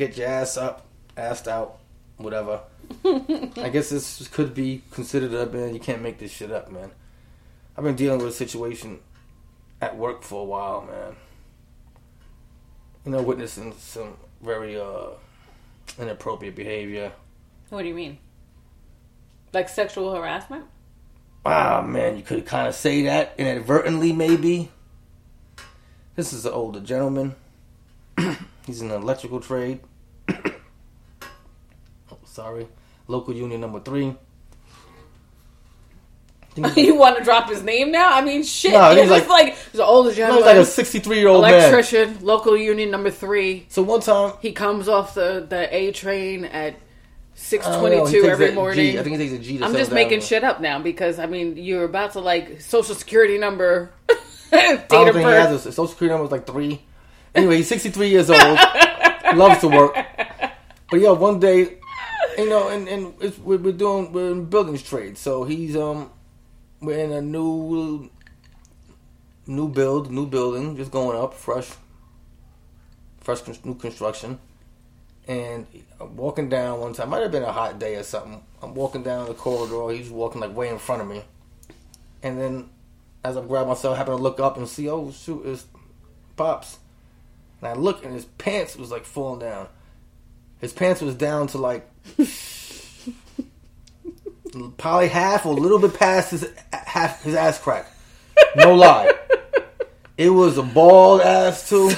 [0.00, 1.78] get your ass up, assed out,
[2.16, 2.60] whatever.
[3.04, 5.74] I guess this could be considered a man.
[5.74, 6.90] You can't make this shit up, man.
[7.76, 9.00] I've been dealing with a situation
[9.78, 11.16] at work for a while, man.
[13.04, 15.10] You know, witnessing some very uh,
[15.98, 17.12] inappropriate behavior.
[17.68, 18.16] What do you mean?
[19.52, 20.64] Like sexual harassment?
[21.44, 24.70] Ah, man, you could kind of say that inadvertently, maybe.
[26.16, 27.34] This is an older gentleman.
[28.66, 29.80] He's in the electrical trade.
[32.40, 32.66] Sorry.
[33.06, 34.14] Local union number three.
[36.76, 38.12] You want to drop his name now?
[38.12, 38.72] I mean, shit.
[38.72, 41.54] No, he's like- like, he's an older He's like a 63 year old man.
[41.54, 43.66] electrician, local union number three.
[43.68, 46.74] So one time, He comes off the, the A train at
[47.34, 48.92] six I don't twenty know, he two takes every morning.
[48.92, 48.98] G.
[48.98, 51.26] I think he takes a G to I'm just making shit up now because I
[51.26, 53.92] mean you're about to like social security number,
[54.52, 56.82] I don't think he has a social security number was like three.
[57.34, 58.58] Anyway, he's 63 years old.
[59.36, 59.94] loves to work.
[60.90, 61.78] But yeah, one day,
[62.38, 65.18] you know, and, and we're, we're doing, we're in buildings trade.
[65.18, 66.10] So he's, um,
[66.80, 68.10] we're in a new,
[69.46, 71.70] new build, new building, just going up, fresh,
[73.20, 74.38] fresh new construction.
[75.28, 75.66] And
[76.00, 78.42] I'm walking down one time, might have been a hot day or something.
[78.62, 81.22] I'm walking down the corridor, he's walking like way in front of me.
[82.22, 82.70] And then
[83.24, 85.66] as I grab myself, I happen to look up and see, oh shoot, it's
[86.36, 86.78] Pops.
[87.60, 89.68] And I look and his pants was like falling down.
[90.60, 91.89] His pants was down to like
[94.76, 97.86] probably half or a little bit past his half his ass crack.
[98.56, 99.12] No lie.
[100.20, 101.88] It was a bald ass too.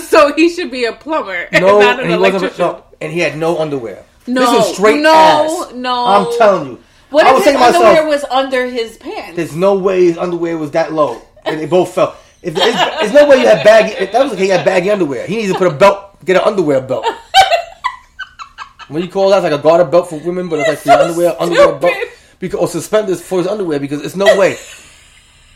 [0.00, 2.58] so he should be a plumber, and No, not an and he.
[2.58, 4.02] No, and he had no underwear.
[4.26, 5.72] No, this is straight no, ass.
[5.74, 6.06] no.
[6.06, 6.82] I'm telling you.
[7.10, 9.36] What I if his to myself, underwear was under his pants?
[9.36, 12.16] There's no way his underwear was that low, and they both fell.
[12.40, 14.06] If there's, there's no way you had baggy.
[14.06, 15.26] That was like he had baggy underwear.
[15.26, 17.04] He needs to put a belt, get an underwear belt.
[18.88, 19.38] What do you call that?
[19.38, 21.94] It's like a garter belt for women, but it's like the so underwear underwear belt
[22.38, 24.56] because or suspenders for his underwear because it's no way.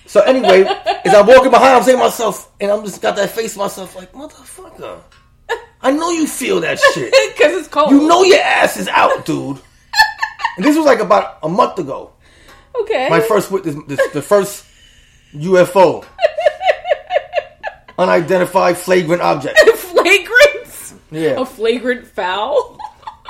[0.07, 0.65] So anyway,
[1.05, 3.61] as I'm walking behind, I'm saying to myself, and I'm just got that face to
[3.61, 5.01] myself like motherfucker.
[5.83, 7.15] I know you feel that shit.
[7.41, 7.91] Because it's cold.
[7.91, 9.59] You know your ass is out, dude.
[10.57, 12.13] And this was like about a month ago.
[12.83, 13.09] Okay.
[13.09, 14.67] My first witness, this, the first
[15.35, 16.05] UFO,
[17.99, 19.59] unidentified flagrant object.
[19.59, 20.95] flagrant.
[21.11, 21.41] Yeah.
[21.41, 22.79] A flagrant foul.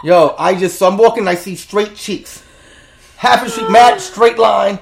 [0.02, 2.42] Yo, I just so I'm walking, I see straight cheeks,
[3.16, 4.78] half a street, mad straight line,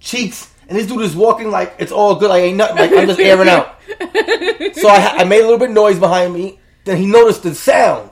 [0.00, 3.06] cheeks, and this dude is walking like it's all good, like ain't nothing, like I'm
[3.06, 3.78] just airing out.
[3.88, 6.58] So I, I made a little bit of noise behind me.
[6.84, 8.10] Then he noticed the sound.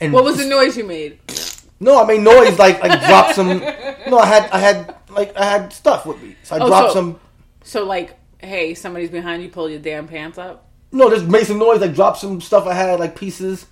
[0.00, 1.18] And What was the noise you made?
[1.80, 3.58] No, I made noise like like dropped some.
[4.08, 6.88] No, I had I had like I had stuff with me, so I Oh, dropped
[6.90, 7.20] so- some.
[7.62, 9.48] So like, hey, somebody's behind you.
[9.50, 10.66] Pull your damn pants up.
[10.92, 13.66] No, just made some noise, like dropped some stuff I had, like pieces,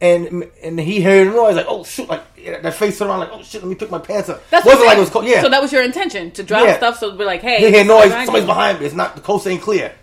[0.00, 3.30] and and he heard the noise, like oh shoot, like yeah, that face around, like
[3.32, 4.48] oh shit, let me pick my pants up.
[4.50, 5.24] That's wasn't like it was cold.
[5.26, 6.76] Yeah, So that was your intention to drop Yeah.
[6.76, 6.98] stuff.
[6.98, 8.86] So be like, hey, he somebody's noise, behind somebody's behind me.
[8.86, 9.94] It's not the coast ain't clear.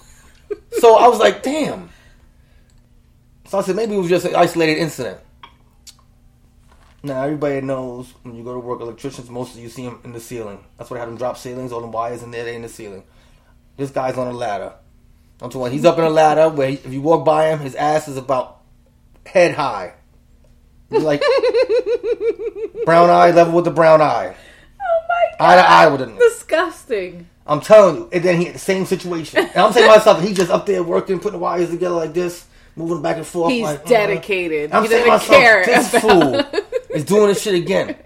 [0.72, 1.88] so I was like, damn.
[3.48, 5.18] So I said maybe it was just an isolated incident.
[7.02, 10.12] Now everybody knows when you go to work, electricians most of you see them in
[10.12, 10.64] the ceiling.
[10.78, 12.68] That's why they have them drop ceilings, all the wires in there, they in the
[12.68, 13.02] ceiling.
[13.76, 14.74] This guy's on a ladder.
[15.40, 15.72] I'm talking.
[15.72, 18.16] He's up in a ladder where he, if you walk by him, his ass is
[18.16, 18.61] about
[19.26, 19.94] head high.
[20.90, 21.22] He's like
[22.84, 24.34] brown eye level with the brown eye,
[24.80, 25.00] Oh
[25.38, 26.16] my eye to eye with him.
[26.18, 27.28] disgusting.
[27.46, 28.08] I'm telling you.
[28.12, 29.38] And then he had the same situation.
[29.40, 32.12] And I'm saying to myself, he's just up there working, putting the wires together like
[32.14, 33.50] this, moving back and forth.
[33.52, 34.70] He's like, uh, dedicated.
[34.72, 35.64] I'm he saying doesn't myself, care.
[35.64, 36.02] this about-
[36.52, 36.60] fool
[36.96, 37.96] is doing this shit again.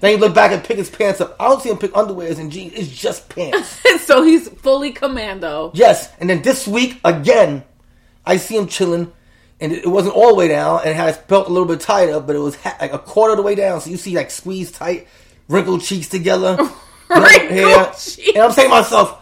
[0.00, 1.36] Then he look back and pick his pants up.
[1.40, 2.72] I don't see him pick underwears and jeans.
[2.74, 3.80] It's just pants.
[4.04, 5.70] so he's fully commando.
[5.74, 6.10] Yes.
[6.18, 7.64] And then this week again,
[8.26, 9.12] I see him chilling,
[9.60, 11.80] and it wasn't all the way down, and it had his belt a little bit
[11.80, 13.80] tighter, but it was ha- like a quarter of the way down.
[13.80, 15.06] So you see like squeezed tight,
[15.48, 16.56] wrinkled cheeks together,
[17.10, 17.84] Wrinkled hair.
[17.86, 18.18] cheeks.
[18.34, 19.20] And I'm saying to myself,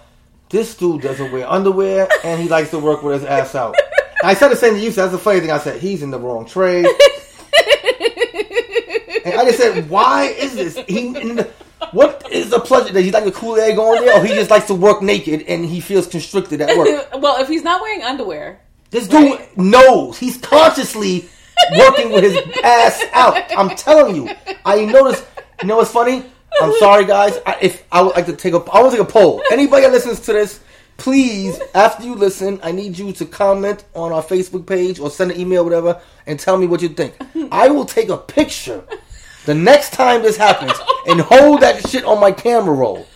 [0.49, 3.75] this dude doesn't wear underwear, and he likes to work with his ass out.
[4.23, 4.91] And I said the same to you.
[4.93, 5.51] So that's the funny thing.
[5.51, 6.87] I said he's in the wrong trade.
[9.25, 10.77] And I just said, why is this?
[10.89, 11.13] He,
[11.93, 12.93] what is the pleasure?
[12.93, 15.43] Does he like a cool egg going there, or he just likes to work naked
[15.43, 17.09] and he feels constricted at work?
[17.23, 18.61] well, if he's not wearing underwear,
[18.93, 21.29] This dude knows he's consciously
[21.79, 23.43] working with his ass out.
[23.57, 24.29] I'm telling you.
[24.67, 25.25] I noticed.
[25.63, 26.27] You know what's funny?
[26.61, 27.39] I'm sorry, guys.
[27.47, 29.43] I, if I would like to take a, I want to take a poll.
[29.51, 30.61] Anybody that listens to this,
[30.99, 35.31] please, after you listen, I need you to comment on our Facebook page or send
[35.31, 37.17] an email, whatever, and tell me what you think.
[37.51, 38.85] I will take a picture
[39.47, 43.07] the next time this happens and hold that shit on my camera roll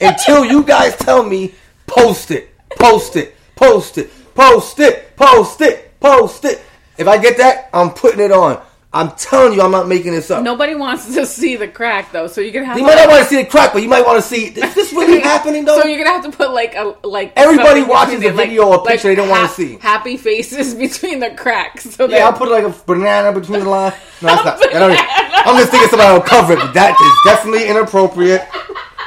[0.00, 1.54] until you guys tell me
[1.86, 5.98] post it, post it, post it, post it, post it, post it.
[6.00, 6.62] Post it.
[6.98, 8.60] If I get that, I'm putting it on.
[8.92, 10.42] I'm telling you, I'm not making this up.
[10.42, 12.88] Nobody wants to see the crack though, so you're gonna have You to.
[12.88, 14.46] might not want to see the crack, but you might want to see.
[14.46, 15.78] Is this really happening though?
[15.82, 18.76] So you're gonna have to put like a like Everybody watches a the- video or
[18.76, 19.76] a picture they don't wanna see.
[19.78, 21.90] Happy faces between the cracks.
[21.94, 23.92] So yeah, I'll put like a banana between the line.
[24.22, 24.74] No, that's not.
[24.74, 28.48] I I'm just thinking somebody will cover it, but that is definitely inappropriate.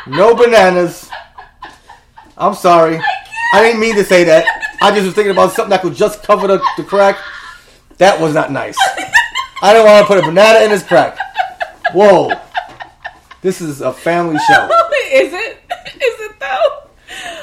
[0.06, 1.10] No bananas.
[2.38, 3.00] I'm sorry.
[3.54, 4.46] I didn't mean to say that.
[4.82, 7.18] I just was thinking about something that could just cover the, the crack.
[7.98, 8.78] That was not nice.
[9.62, 11.18] I didn't want to put a banana in his crack.
[11.94, 12.32] Whoa.
[13.42, 14.66] This is a family show.
[15.12, 15.58] is it?
[15.96, 16.84] Is it though?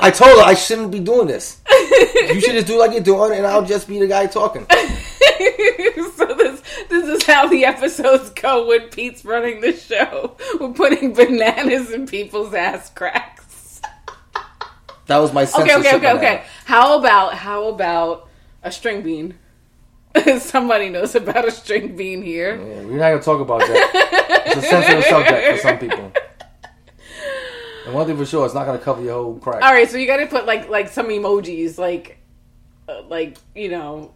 [0.01, 1.61] I told her I shouldn't be doing this.
[1.68, 4.66] You should just do like you're doing, and I'll just be the guy talking.
[4.70, 10.37] so this this is how the episodes go when Pete's running the show.
[10.61, 13.36] We're putting bananas in people's ass cracks.
[15.07, 15.79] That was my Okay, censorship.
[15.79, 16.19] okay, okay, banana.
[16.19, 16.45] okay.
[16.64, 18.29] How about how about
[18.62, 19.35] a string bean?
[20.38, 22.57] Somebody knows about a string bean here.
[22.57, 24.42] Yeah, we're not gonna talk about that.
[24.47, 26.12] It's a sensitive subject for some people.
[27.87, 29.62] And one thing for sure, it's not gonna cover your whole crack.
[29.62, 32.19] All right, so you got to put like like some emojis, like
[32.88, 34.12] uh, like you know,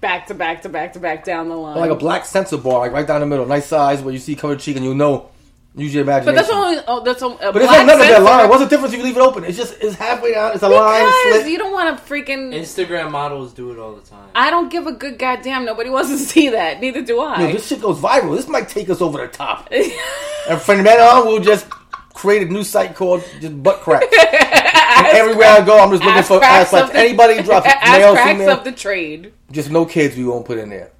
[0.00, 1.76] back to back to back to back down the line.
[1.76, 4.36] Like a black censor bar, like right down the middle, nice size, where you see
[4.36, 5.30] covered cheek, and you'll know.
[5.76, 8.18] Use your but that's only oh, that's a, a But it's black not nothing that
[8.18, 8.22] sensor.
[8.22, 8.48] line.
[8.48, 9.42] What's the difference if you leave it open?
[9.42, 10.52] It's just it's halfway down.
[10.54, 12.54] It's a line Because you don't want to freaking.
[12.54, 14.28] Instagram models do it all the time.
[14.36, 15.64] I don't give a good goddamn.
[15.64, 16.80] Nobody wants to see that.
[16.80, 17.40] Neither do I.
[17.40, 18.36] Yo, this shit goes viral.
[18.36, 19.68] This might take us over the top.
[20.48, 21.68] and from then on, oh, we'll just
[22.12, 24.04] create a new site called just butt crack.
[24.12, 27.98] and everywhere I go, I'm just looking Ass for ass like anybody drops it, ass
[27.98, 28.50] male, cracks female.
[28.50, 29.32] of the trade.
[29.50, 30.92] Just no kids we won't put in there.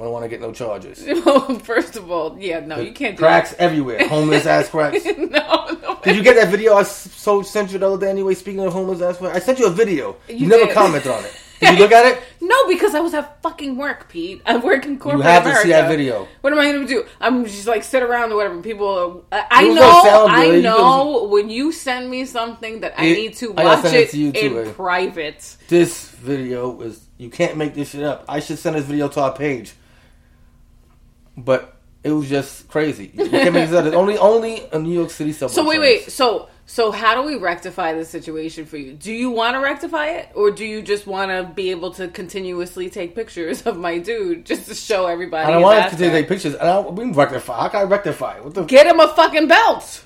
[0.00, 1.02] I don't want to get no charges.
[1.62, 3.60] First of all, yeah, no, you can't do cracks that.
[3.60, 4.08] everywhere.
[4.08, 5.04] Homeless ass cracks.
[5.18, 5.98] no, no.
[6.02, 8.32] Did you get that video I so sent you the other day anyway?
[8.34, 10.16] Speaking of homeless ass cracks, I sent you a video.
[10.26, 11.32] You, You never commented on it.
[11.60, 12.22] Did you look at it?
[12.40, 14.40] No, because I was at fucking work, Pete.
[14.46, 15.66] I work in corporate You have to America.
[15.68, 16.26] see that video.
[16.40, 17.04] What am I going to do?
[17.20, 18.62] I'm just like sit around or whatever.
[18.62, 20.44] People, I, I It know, sound I.
[20.46, 21.24] You know.
[21.30, 24.32] When you send me something that I It- need to I watch it it, to
[24.32, 25.56] too, in private.
[25.68, 28.24] This video is you can't make this shit up.
[28.26, 29.74] I should send this video to our page,
[31.40, 33.10] but it was just crazy.
[33.12, 33.84] You can't make this up.
[33.84, 35.54] It's only only a New York City subway.
[35.54, 36.06] So wait, trains.
[36.06, 36.12] wait.
[36.12, 38.92] So so how do we rectify this situation for you?
[38.92, 42.06] Do you want to rectify it, or do you just want to be able to
[42.06, 45.46] continuously take pictures of my dude just to show everybody?
[45.46, 46.54] I don't want to take pictures.
[46.54, 47.62] And I, we can rectify.
[47.62, 48.38] How can I rectify?
[48.38, 48.64] What the?
[48.64, 50.04] Get him a fucking belt.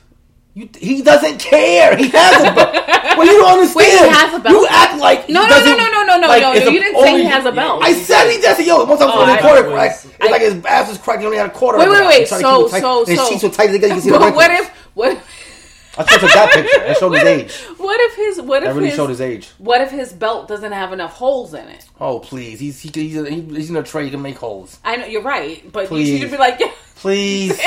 [0.54, 1.96] You, he doesn't care.
[1.96, 2.72] He has a belt.
[3.18, 3.74] well, you don't understand.
[3.76, 4.54] Wait, he has a belt?
[4.54, 6.80] You act like No, he no, no, no, no, no, no, like, no, no, you
[6.80, 7.82] didn't say he has a belt.
[7.82, 8.64] I said he doesn't.
[8.64, 10.88] Yo, once I was Oh, on the I- quarter I- crack, it's like his ass
[10.88, 11.20] was cracked.
[11.20, 11.78] He only had a quarter.
[11.78, 12.20] Wait, wait, wait.
[12.20, 13.28] He's trying to So, tight, so, and his so.
[13.30, 15.18] sheets so tight together you can see the But what if what?
[15.98, 16.78] I took that picture.
[16.80, 17.54] That showed his age.
[17.78, 19.50] what if his what if That really his, showed his age.
[19.58, 21.86] what if his belt doesn't have enough holes in it?
[22.00, 24.04] Oh please, he's he, he's, a, he, he's in a tray.
[24.04, 24.78] He can make holes.
[24.84, 26.10] I know you're right, but Please.
[26.10, 27.60] you should be like, yeah, Please.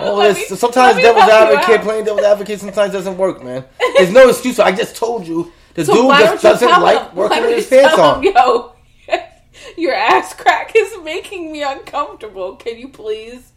[0.06, 3.64] Oh, Let this, me- sometimes devil's advocate, playing devil's advocate, sometimes doesn't work, man.
[3.96, 4.58] There's no excuse.
[4.58, 7.98] I just told you the So dude just doesn't like him- working with his pants
[7.98, 8.22] on.
[8.24, 8.72] him, Yo,
[9.76, 12.56] your ass crack is making me uncomfortable.
[12.56, 13.52] Can you please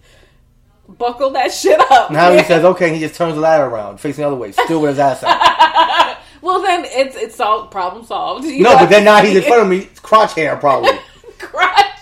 [0.88, 2.12] buckle that shit up?
[2.12, 4.82] Now he says, okay, he just turns the ladder around, facing the other way, still
[4.82, 6.18] with his ass out.
[6.42, 7.72] Well, then it's it's solved.
[7.72, 8.44] Problem solved.
[8.46, 10.92] You No, but then now he's in front of me, crotch hair probably.
[11.40, 11.93] crotch.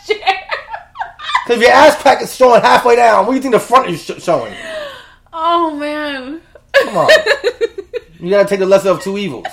[1.45, 3.89] Because if your ass crack is showing halfway down, what do you think the front
[3.89, 4.53] is sh- showing?
[5.33, 6.41] Oh man.
[6.73, 7.09] Come on.
[8.19, 9.47] You gotta take the lesser of two evils.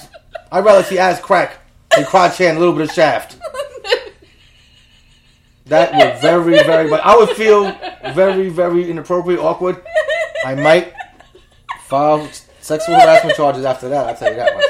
[0.52, 1.58] I'd rather see ass crack
[1.94, 3.36] than crotch hair and a little bit of shaft.
[5.66, 7.64] That would very, very, but I would feel
[8.14, 9.82] very, very inappropriate, awkward.
[10.44, 10.94] I might
[11.82, 12.26] file
[12.60, 14.06] sexual harassment charges after that.
[14.08, 14.64] I'll tell you that much.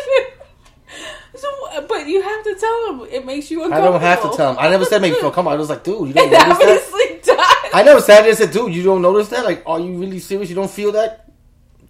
[1.88, 3.92] But you have to tell him it makes you I uncomfortable.
[3.98, 4.56] don't have to tell him.
[4.58, 5.52] I never said make me feel comfortable.
[5.52, 6.62] I was like, dude, you don't It notice that?
[6.68, 7.70] obviously does.
[7.74, 8.24] I never said.
[8.24, 9.44] I said, dude, you don't notice that?
[9.44, 10.48] Like, are you really serious?
[10.48, 11.24] You don't feel that?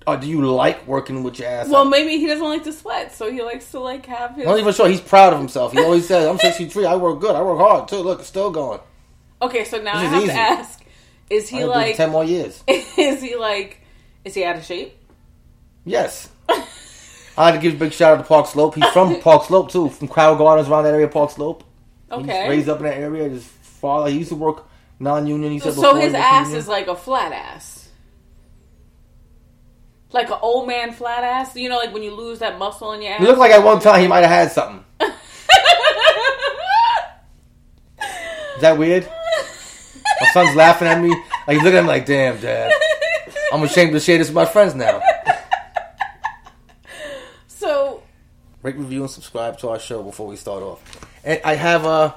[0.07, 1.69] Or do you like working with your ass?
[1.69, 1.91] Well, out?
[1.91, 4.45] maybe he doesn't like to sweat, so he likes to like have his.
[4.47, 4.89] I'm not even sure.
[4.89, 5.73] He's proud of himself.
[5.73, 6.87] He always says, I'm 63.
[6.87, 7.35] I work good.
[7.37, 7.97] I work hard, too.
[7.99, 8.81] Look, it's still going.
[9.43, 10.33] Okay, so now I This is have easy.
[10.33, 10.85] to ask:
[11.31, 11.97] Is he do like?
[11.97, 12.65] 10 more years.
[12.69, 13.81] Is he like?
[14.25, 14.97] Is he out of shape?
[15.85, 16.29] Yes.
[17.39, 18.75] I had to give a big shout out to Park Slope.
[18.75, 19.89] He's from Park Slope, too.
[19.91, 21.65] From Carroll Gardens around that area, Park Slope.
[22.13, 23.29] He's raised up in that area.
[23.29, 24.67] His father, he used to work
[24.99, 25.53] non-union.
[25.53, 26.59] He So, said so before he his ass union.
[26.59, 27.89] is like a flat ass,
[30.11, 31.55] like an old man flat ass.
[31.55, 33.21] You know, like when you lose that muscle in your ass.
[33.21, 34.85] It looked like at one time he might have had something.
[38.57, 39.07] Is that weird?
[40.21, 41.11] My son's laughing at me.
[41.47, 42.73] Like he's looking at me like, damn, dad.
[43.53, 45.01] I'm ashamed to share this with my friends now.
[47.47, 48.03] so
[48.69, 50.83] Rate, review, and subscribe to our show before we start off.
[51.25, 52.13] And I have uh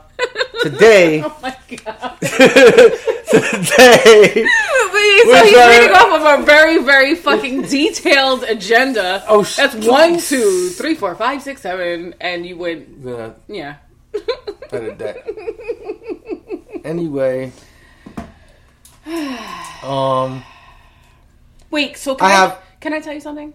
[0.62, 2.18] today, Oh my god.
[2.20, 4.34] today.
[4.34, 9.24] so he's trying- reading off of a very, very fucking detailed agenda.
[9.30, 13.76] Oh, sh- That's one, two, three, four, five, six, seven, and you went, Yeah, yeah.
[14.74, 16.82] edit that.
[16.84, 17.54] Anyway,
[19.84, 20.44] um,
[21.70, 23.54] Wait, so can I I, have- can I tell you something?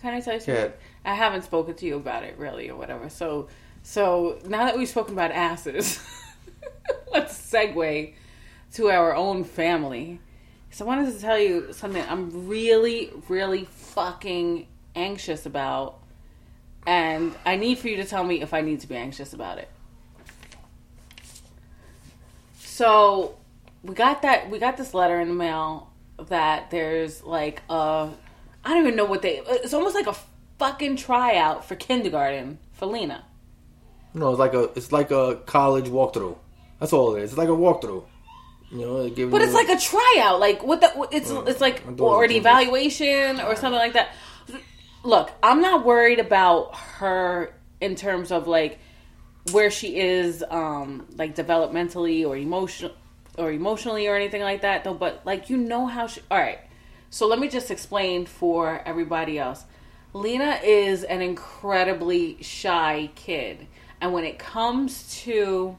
[0.00, 0.72] Can I tell you something?
[1.04, 3.08] I haven't spoken to you about it really or whatever.
[3.08, 3.48] So
[3.82, 6.00] so now that we've spoken about asses,
[7.12, 8.14] let's segue
[8.74, 10.20] to our own family.
[10.70, 16.00] So I wanted to tell you something I'm really, really fucking anxious about.
[16.86, 19.58] And I need for you to tell me if I need to be anxious about
[19.58, 19.68] it.
[22.54, 23.36] So
[23.82, 25.90] we got that we got this letter in the mail
[26.28, 28.10] that there's like a
[28.64, 30.16] I don't even know what they it's almost like a
[30.64, 33.24] fucking tryout for kindergarten for Lena.
[34.14, 36.36] no, it's like a it's like a college walkthrough.
[36.80, 37.32] That's all it is.
[37.32, 38.04] It's like a walkthrough.
[38.72, 40.40] You know, But it's like a tryout.
[40.40, 44.08] Like what the it's it's like or an evaluation or something like that.
[45.04, 48.78] Look, I'm not worried about her in terms of like
[49.52, 52.92] where she is um like developmentally or emotional
[53.36, 56.60] or emotionally or anything like that though but like you know how she all right
[57.10, 59.64] so let me just explain for everybody else
[60.14, 63.66] lena is an incredibly shy kid.
[64.00, 65.76] And when it comes to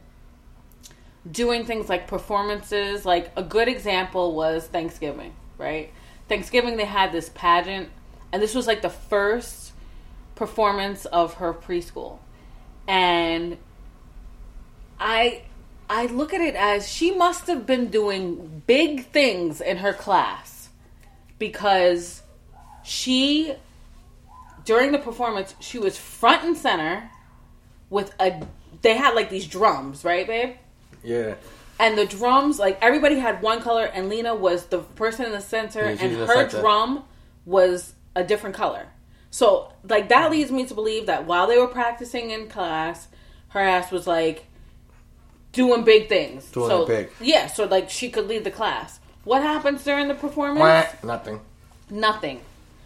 [1.32, 5.92] doing things like performances like a good example was thanksgiving right?
[6.28, 7.90] Thanksgiving they had this pageant
[8.32, 9.72] and this was like the first
[10.36, 12.20] performance of her preschool.
[12.88, 13.58] And
[15.00, 15.42] i
[15.90, 20.70] i look at it as she must have been doing big things in her class
[21.38, 22.24] because
[22.84, 23.54] she
[24.66, 27.10] during the performance she was front and center
[27.90, 28.42] with a
[28.82, 30.56] they had like these drums right babe
[31.04, 31.36] yeah.
[31.80, 35.42] and the drums like everybody had one color and lena was the person in the
[35.42, 36.60] center Yeah, and her center.
[36.62, 37.04] drum
[37.46, 38.88] was a different color
[39.30, 43.08] so like that leads me to believe that while they were practicing in class
[43.50, 44.46] her ass was like
[45.52, 47.10] doing big things Doing so big.
[47.22, 51.40] yeah so like she could lead the class what happens during the performance Wah, Nothing.
[51.90, 52.42] nothing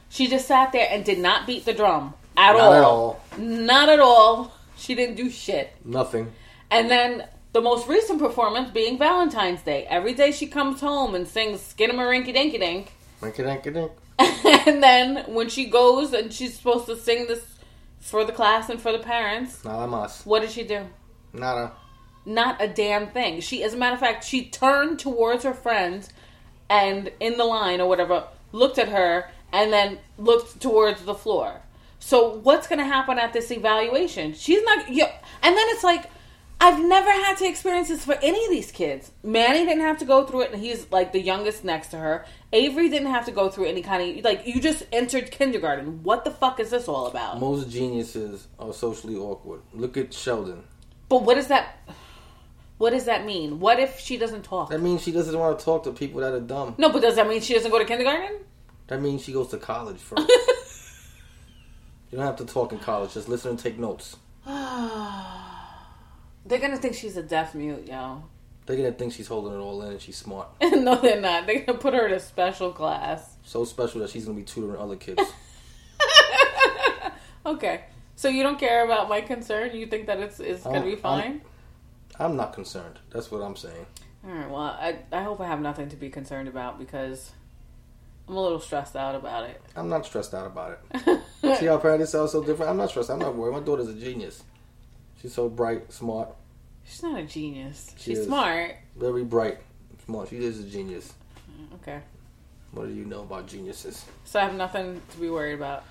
[0.10, 3.22] she just sat there and did not beat the drum at Not all at all.
[3.38, 6.32] not at all she didn't do shit Nothing.
[6.72, 9.86] and then the most recent performance being Valentine's Day.
[9.90, 12.92] Every day she comes home and sings Skinnamarink Dinky Dink.
[13.22, 13.92] Rinky dinky dink.
[14.68, 17.44] and then when she goes and she's supposed to sing this
[18.00, 20.26] for the class and for the parents, Nada más.
[20.28, 20.86] what did she do?
[21.34, 21.72] Nada.
[22.24, 23.42] Not a damn thing.
[23.42, 26.08] She, as a matter of fact, she turned towards her friend
[26.70, 31.62] and in the line or whatever, looked at her and then looked towards the floor.
[32.00, 34.34] So what's going to happen at this evaluation?
[34.34, 34.92] She's not.
[34.92, 36.10] Yeah, and then it's like.
[36.62, 39.14] I've never had to experience this for any of these kids.
[39.24, 42.26] Manny didn't have to go through it, and he's like the youngest next to her.
[42.52, 46.04] Avery didn't have to go through any kind of like you just entered kindergarten.
[46.04, 47.40] What the fuck is this all about?
[47.40, 49.62] Most geniuses are socially awkward.
[49.74, 50.66] Look at Sheldon.
[51.08, 51.78] But what does that?
[52.78, 53.62] What does that mean?
[53.62, 54.70] What if she doesn't talk?
[54.70, 56.76] That means she doesn't want to talk to people that are dumb.
[56.78, 58.36] No, but does that mean she doesn't go to kindergarten?
[58.90, 60.28] That means she goes to college first.
[62.12, 63.14] you don't have to talk in college.
[63.14, 64.18] Just listen and take notes.
[64.46, 64.56] They're
[66.60, 68.24] gonna think she's a deaf mute, yo.
[68.66, 70.50] They're gonna think she's holding it all in and she's smart.
[70.62, 71.46] no, they're not.
[71.46, 73.36] They're gonna put her in a special class.
[73.44, 75.22] So special that she's gonna be tutoring other kids.
[77.46, 77.82] Okay,
[78.16, 79.76] so you don't care about my concern?
[79.76, 81.42] You think that it's it's gonna be I'm- fine?
[82.20, 83.00] I'm not concerned.
[83.12, 83.86] That's what I'm saying.
[84.28, 84.50] All right.
[84.50, 87.32] Well, I I hope I have nothing to be concerned about because
[88.30, 89.60] I'm a little stressed out about it.
[89.76, 91.20] I'm not stressed out about it.
[91.60, 92.70] See how parents are so different?
[92.70, 93.10] I'm not stressed.
[93.10, 93.54] I'm not worried.
[93.54, 94.44] My daughter's a genius.
[95.20, 96.30] She's so bright, smart,
[96.86, 97.94] She's not a genius.
[97.98, 98.76] She She's smart.
[98.96, 99.60] very bright,
[100.06, 100.30] smart.
[100.30, 101.14] She is a genius.
[101.82, 102.00] Okay.
[102.72, 104.06] What do you know about geniuses?
[104.26, 105.84] So I have nothing to be worried about.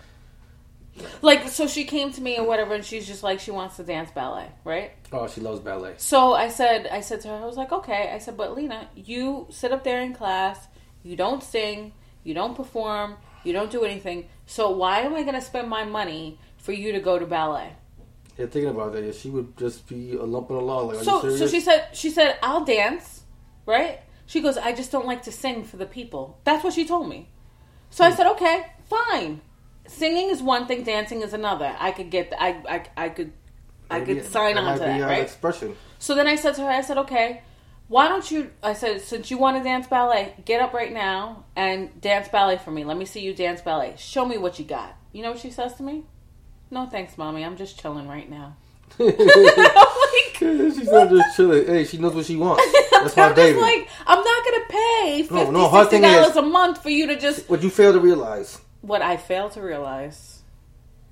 [1.22, 3.84] Like, so she came to me or whatever, and she's just like, she wants to
[3.84, 4.92] dance ballet, right?
[5.12, 5.94] Oh, she loves ballet.
[5.98, 8.10] So I said, I said to her, I was like, okay.
[8.12, 10.66] I said, but Lena, you sit up there in class,
[11.04, 11.92] you don't sing,
[12.28, 14.28] you don't perform, you don't do anything.
[14.46, 17.72] So why am I going to spend my money for you to go to ballet?
[18.36, 20.94] Yeah, thinking about that, yeah, she would just be a lump in a log.
[20.94, 23.22] Like, So, so she said, she said, I'll dance,
[23.66, 24.00] right?
[24.26, 26.38] She goes, I just don't like to sing for the people.
[26.44, 27.30] That's what she told me.
[27.90, 28.12] So Hmm.
[28.12, 29.40] I said, okay, fine.
[29.86, 31.74] Singing is one thing, dancing is another.
[31.80, 33.32] I could get, I, I, I could,
[33.90, 35.22] I could sign on to that, right?
[35.22, 35.74] expression.
[35.98, 37.42] So then I said to her, I said, okay,
[37.88, 41.44] why don't you, I said, since you want to dance ballet, get up right now
[41.56, 42.84] and dance ballet for me.
[42.84, 43.94] Let me see you dance ballet.
[43.96, 44.94] Show me what you got.
[45.12, 46.04] You know what she says to me?
[46.70, 47.44] No thanks, mommy.
[47.44, 48.56] I'm just chilling right now.
[48.98, 49.16] like,
[50.38, 51.66] She's not just chilling.
[51.66, 52.62] Hey, she knows what she wants.
[52.90, 53.58] That's my I'm baby.
[53.58, 56.82] just like, I'm not gonna pay fifty, No, no, her thing is- dollars a month
[56.82, 57.48] for you to just.
[57.48, 60.37] what you fail to realize, What I fail to realize.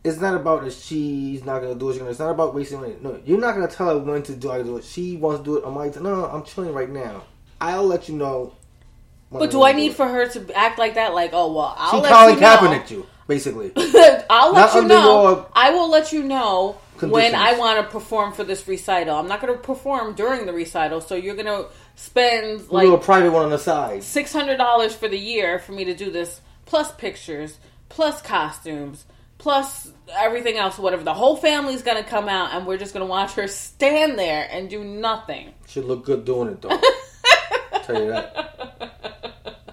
[0.06, 1.92] It's not about that she's not gonna do it.
[1.92, 2.10] She's gonna.
[2.10, 2.96] It's not about wasting money.
[3.02, 4.50] No, you're not gonna tell her when to do.
[4.50, 4.84] I do it.
[4.84, 5.64] She wants to do it.
[5.66, 7.24] I'm like, no, I'm chilling right now.
[7.60, 8.52] I'll let you know.
[9.30, 11.12] But do I need for her to act like that?
[11.12, 12.56] Like, oh well, I'll She let Colin you know.
[12.56, 13.72] Kaepernick you, basically.
[14.30, 15.46] I'll Not let you know.
[15.52, 17.34] I will let you know when.
[17.34, 19.16] I want to perform for this recital.
[19.16, 22.98] I'm not going to perform during the recital, so you're going to spend We'll a
[22.98, 24.04] private one on the side.
[24.04, 29.06] six hundred dollars for the year for me to do this, plus pictures, plus costumes,
[29.46, 30.76] plus everything else.
[30.76, 31.04] Whatever.
[31.04, 34.68] The whole family's to come out, and we're just to watch her stand there and
[34.68, 35.54] do nothing.
[35.68, 36.70] Should look good doing it though.
[37.84, 38.34] Tell you that.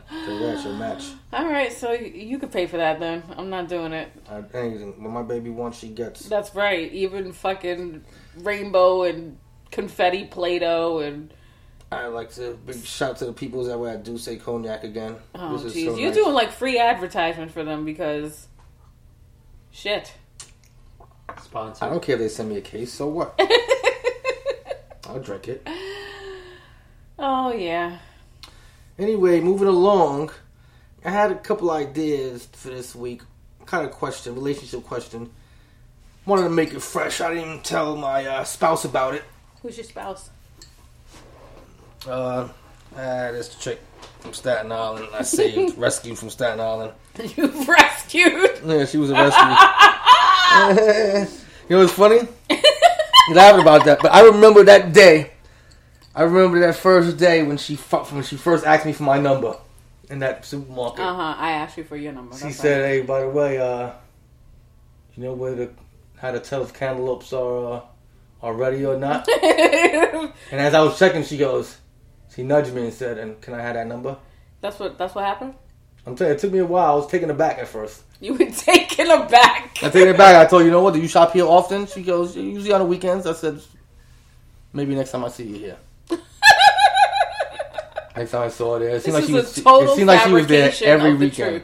[0.09, 1.05] Tell you that should match.
[1.33, 3.23] All right, so you could pay for that then.
[3.35, 4.11] I'm not doing it.
[4.29, 5.03] I, anything.
[5.03, 6.29] When my baby wants, she gets.
[6.29, 6.91] That's right.
[6.93, 8.03] Even fucking
[8.37, 9.39] rainbow and
[9.71, 11.33] confetti Play-Doh and
[11.91, 15.15] I like to big shout to the people that way D'usse cognac again.
[15.33, 16.15] oh jeez, so you're nice.
[16.15, 18.47] doing like free advertisement for them because
[19.73, 20.13] shit.
[21.41, 21.83] Sponsor.
[21.83, 22.93] I don't care if they send me a case.
[22.93, 23.37] So what?
[25.09, 25.67] I'll drink it.
[27.19, 27.97] Oh yeah.
[28.97, 30.31] Anyway, moving along,
[31.03, 33.21] I had a couple ideas for this week.
[33.65, 35.31] Kind of question, relationship question.
[36.25, 37.19] Wanted to make it fresh.
[37.19, 39.23] I didn't even tell my uh, spouse about it.
[39.61, 40.29] Who's your spouse?
[42.07, 42.47] Uh,
[42.95, 43.81] Had this chick
[44.19, 45.07] from Staten Island.
[45.13, 46.93] I saved, rescued from Staten Island.
[47.35, 48.51] You've rescued.
[48.65, 49.43] Yeah, she was a rescue.
[51.69, 52.27] you know what's funny?
[53.29, 55.31] You laughing about that, but I remember that day.
[56.15, 59.17] I remember that first day when she fu- when she first asked me for my
[59.19, 59.57] number
[60.09, 60.99] in that supermarket.
[60.99, 61.35] Uh huh.
[61.37, 62.35] I asked you for your number.
[62.35, 63.91] She That's said, "Hey, by the way, uh,
[65.15, 65.71] you know where the
[66.17, 67.81] how to tell if cantaloupes are uh,
[68.43, 71.77] are ready or not?" and as I was checking, she goes,
[72.35, 74.17] she nudged me and said, "And can I have that number?"
[74.61, 74.97] that's what.
[74.97, 75.55] That's what happened.
[76.05, 76.93] I'm telling you, it took me a while.
[76.93, 78.03] I was taken aback at first.
[78.19, 79.77] You were taken aback.
[79.81, 80.35] I take it back.
[80.35, 80.93] I told her, you know what?
[80.93, 81.87] Do you shop here often?
[81.87, 83.25] She goes, usually on the weekends.
[83.25, 83.61] I said,
[84.73, 85.77] maybe next time I see you here.
[88.17, 89.55] next time I saw her there, it seemed This like she was.
[89.63, 91.63] total It seemed like she was there every weekend.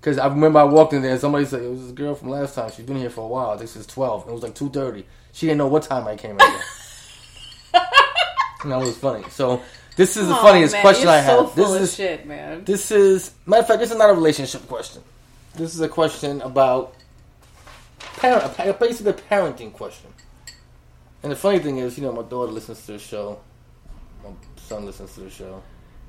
[0.00, 2.28] Because I remember I walked in there and somebody said it was this girl from
[2.28, 2.70] last time.
[2.70, 3.56] She's been here for a while.
[3.56, 4.28] This is twelve.
[4.28, 5.04] It was like two thirty.
[5.32, 6.40] She didn't know what time I came in
[8.62, 9.24] and that was funny.
[9.30, 9.62] So
[9.98, 11.56] this is the funniest man, question I so have.
[11.56, 12.62] This is shit, man.
[12.62, 13.80] this is matter of fact.
[13.80, 15.02] This is not a relationship question.
[15.56, 16.94] This is a question about
[18.16, 20.10] parent, basically a parenting question.
[21.24, 23.40] And the funny thing is, you know, my daughter listens to the show.
[24.22, 25.64] My son listens to the show.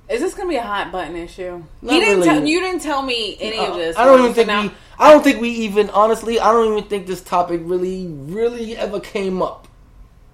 [0.08, 1.64] Is this gonna be a hot button issue?
[1.82, 2.28] Not you didn't really.
[2.28, 3.98] tell you didn't tell me any of this.
[3.98, 4.72] Uh, I don't even think now- we.
[5.00, 6.40] I don't think we even honestly.
[6.40, 9.68] I don't even think this topic really, really ever came up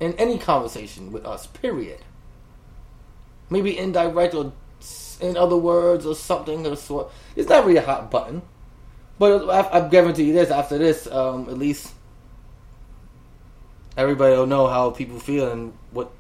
[0.02, 1.48] in any conversation with us.
[1.48, 2.05] Period.
[3.50, 4.54] Maybe indirect or
[5.22, 7.12] in other words or something of the sort.
[7.36, 8.42] It's not really a hot button.
[9.18, 11.94] But I, I guarantee you this: after this, um, at least
[13.98, 16.12] everybody will know how people feel and what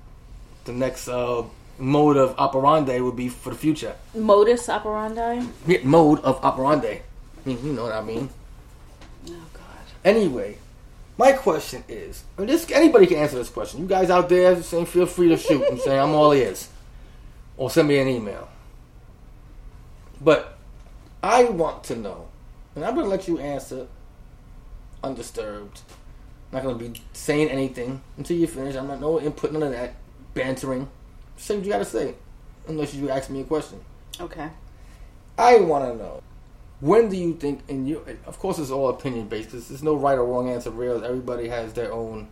[0.64, 1.44] the next uh,
[1.78, 3.96] mode of operandi would be for the future.
[4.14, 5.46] modus operandi.
[5.68, 7.02] Yeah, mode of operandi.
[7.02, 8.30] I mean, you know what I mean.
[9.30, 9.86] Oh God.
[10.04, 10.58] Anyway,
[11.18, 13.82] my question is, and this anybody can answer this question.
[13.82, 16.70] You guys out there saying feel free to shoot I'm saying I'm all ears,
[17.58, 18.50] or send me an email.
[20.22, 20.58] But
[21.22, 22.28] I want to know,
[22.76, 23.88] and I'm gonna let you answer
[25.04, 25.82] undisturbed.
[26.52, 28.76] I'm not gonna be saying anything until you finish.
[28.76, 29.96] I'm not no input, none of that
[30.34, 30.90] bantering.
[31.38, 32.16] Say what you gotta say,
[32.68, 33.80] unless you ask me a question.
[34.20, 34.50] Okay.
[35.38, 36.24] I want to know
[36.80, 39.52] when do you think, And you, of course, it's all opinion based.
[39.52, 40.70] There's, there's no right or wrong answer.
[40.70, 42.28] Real, everybody has their own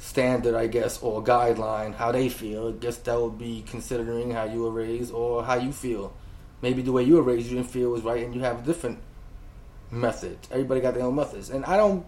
[0.00, 2.68] standard, I guess, or guideline how they feel.
[2.68, 6.12] I guess that would be considering how you were raised or how you feel.
[6.62, 8.62] Maybe the way you were raised, you didn't feel was right, and you have a
[8.66, 8.98] different
[9.90, 10.38] method.
[10.50, 12.04] Everybody got their own methods, and I don't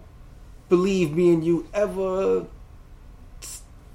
[0.69, 2.45] believe me and you ever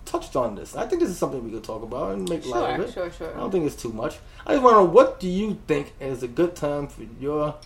[0.05, 0.74] touched on this.
[0.76, 2.92] I think this is something we could talk about and make light of it.
[2.94, 3.11] Sure.
[3.12, 3.34] Sure.
[3.34, 4.16] I don't think it's too much.
[4.46, 7.57] I just want to know what do you think is a good time for your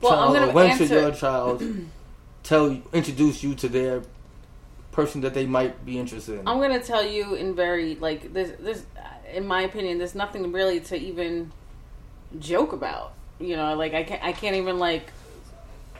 [0.00, 1.62] Well, child, or when answer- should your child
[2.44, 4.02] tell you, introduce you to their
[4.92, 6.48] person that they might be interested in?
[6.48, 8.52] I'm gonna tell you in very like this.
[8.60, 8.84] This,
[9.32, 11.52] in my opinion, there's nothing really to even
[12.38, 13.12] joke about.
[13.38, 14.22] You know, like I can't.
[14.22, 15.12] I can't even like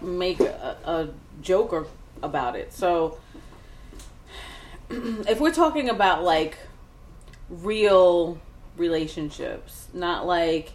[0.00, 1.08] make a, a
[1.42, 1.86] joke or
[2.22, 2.72] about it.
[2.72, 3.18] So,
[4.90, 6.58] if we're talking about like
[7.48, 8.38] real
[8.76, 10.72] relationships, not like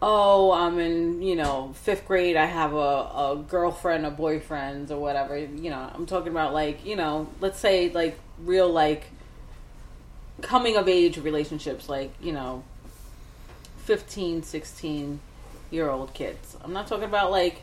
[0.00, 4.98] oh, I'm in, you know, fifth grade, I have a, a girlfriend, a boyfriend, or
[4.98, 5.36] whatever.
[5.36, 9.10] You know, I'm talking about like, you know, let's say like real like
[10.40, 12.62] coming of age relationships, like, you know,
[13.84, 15.20] 15, 16
[15.70, 16.56] year old kids.
[16.62, 17.62] I'm not talking about like,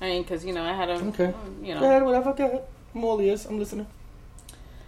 [0.00, 1.26] I mean, because, you know, I had a, Okay.
[1.26, 1.80] Um, you know.
[1.80, 2.32] Go ahead, whatever.
[2.34, 2.64] Go ahead.
[2.94, 3.46] I'm all ears.
[3.46, 3.86] I'm listening.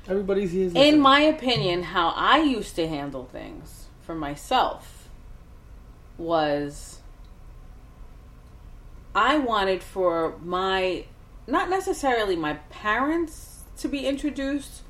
[0.08, 0.72] Everybody's ears.
[0.74, 4.91] In my opinion, how I used to handle things for myself
[6.18, 7.00] was
[9.14, 11.04] I wanted for my,
[11.46, 14.82] not necessarily my parents to be introduced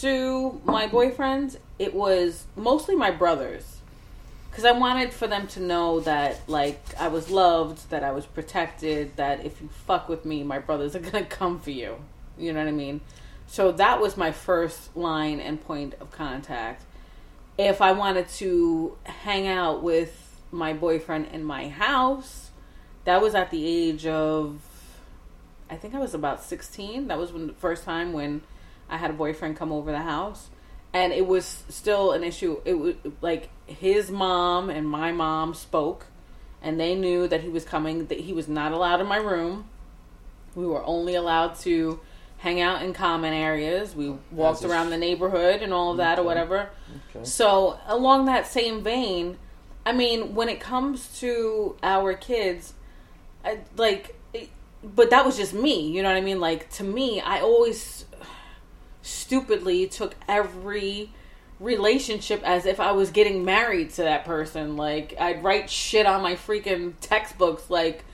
[0.00, 3.78] to my boyfriends, it was mostly my brothers.
[4.50, 8.24] Because I wanted for them to know that, like, I was loved, that I was
[8.24, 11.96] protected, that if you fuck with me, my brothers are to come for you.
[12.38, 13.00] You know what I mean?
[13.46, 16.84] So that was my first line and point of contact.
[17.58, 20.23] If I wanted to hang out with
[20.54, 22.50] my boyfriend in my house,
[23.04, 24.60] that was at the age of,
[25.68, 27.08] I think I was about 16.
[27.08, 28.42] That was when the first time when
[28.88, 30.48] I had a boyfriend come over the house.
[30.92, 32.60] And it was still an issue.
[32.64, 36.06] It was like his mom and my mom spoke,
[36.62, 39.68] and they knew that he was coming, that he was not allowed in my room.
[40.54, 41.98] We were only allowed to
[42.38, 43.96] hang out in common areas.
[43.96, 46.70] We walked around the neighborhood and all of that or whatever.
[47.10, 47.24] Okay.
[47.24, 49.38] So, along that same vein,
[49.86, 52.74] I mean, when it comes to our kids,
[53.44, 54.48] I, like, it,
[54.82, 56.40] but that was just me, you know what I mean?
[56.40, 58.06] Like, to me, I always
[59.02, 61.10] stupidly took every
[61.60, 64.76] relationship as if I was getting married to that person.
[64.76, 68.04] Like, I'd write shit on my freaking textbooks, like,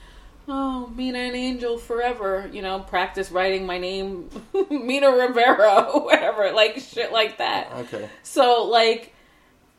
[0.48, 4.28] oh, Mena and Angel forever, you know, practice writing my name,
[4.70, 7.70] Mena Rivera, whatever, like, shit like that.
[7.72, 8.08] Okay.
[8.24, 9.14] So like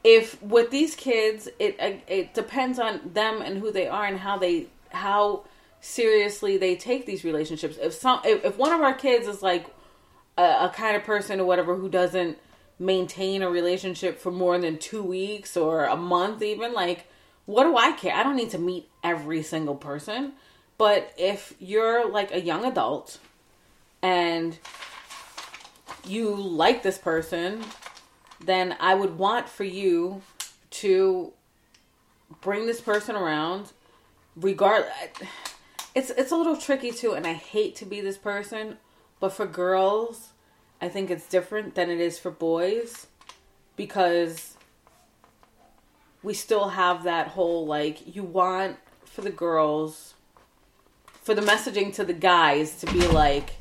[0.04, 4.20] if with these kids it uh, it depends on them and who they are and
[4.20, 5.44] how they how
[5.80, 7.78] seriously they take these relationships.
[7.82, 9.68] If some if, if one of our kids is like
[10.38, 12.38] a, a kind of person or whatever who doesn't
[12.80, 17.06] maintain a relationship for more than 2 weeks or a month even like
[17.46, 18.14] what do I care?
[18.14, 20.34] I don't need to meet every single person.
[20.78, 23.20] But if you're like a young adult
[24.02, 24.58] and
[26.08, 27.64] you like this person,
[28.46, 30.22] then I would want for you
[30.72, 31.34] to
[32.42, 33.74] bring this person around
[34.36, 34.86] regard
[35.94, 38.78] it's it's a little tricky too and I hate to be this person,
[39.20, 40.30] but for girls,
[40.80, 43.08] I think it's different than it is for boys
[43.76, 44.56] because
[46.24, 50.14] we still have that whole like you want for the girls
[51.22, 53.52] for the messaging to the guys to be like,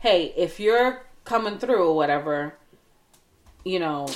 [0.00, 2.54] hey, if you're coming through or whatever,
[3.68, 4.08] you know,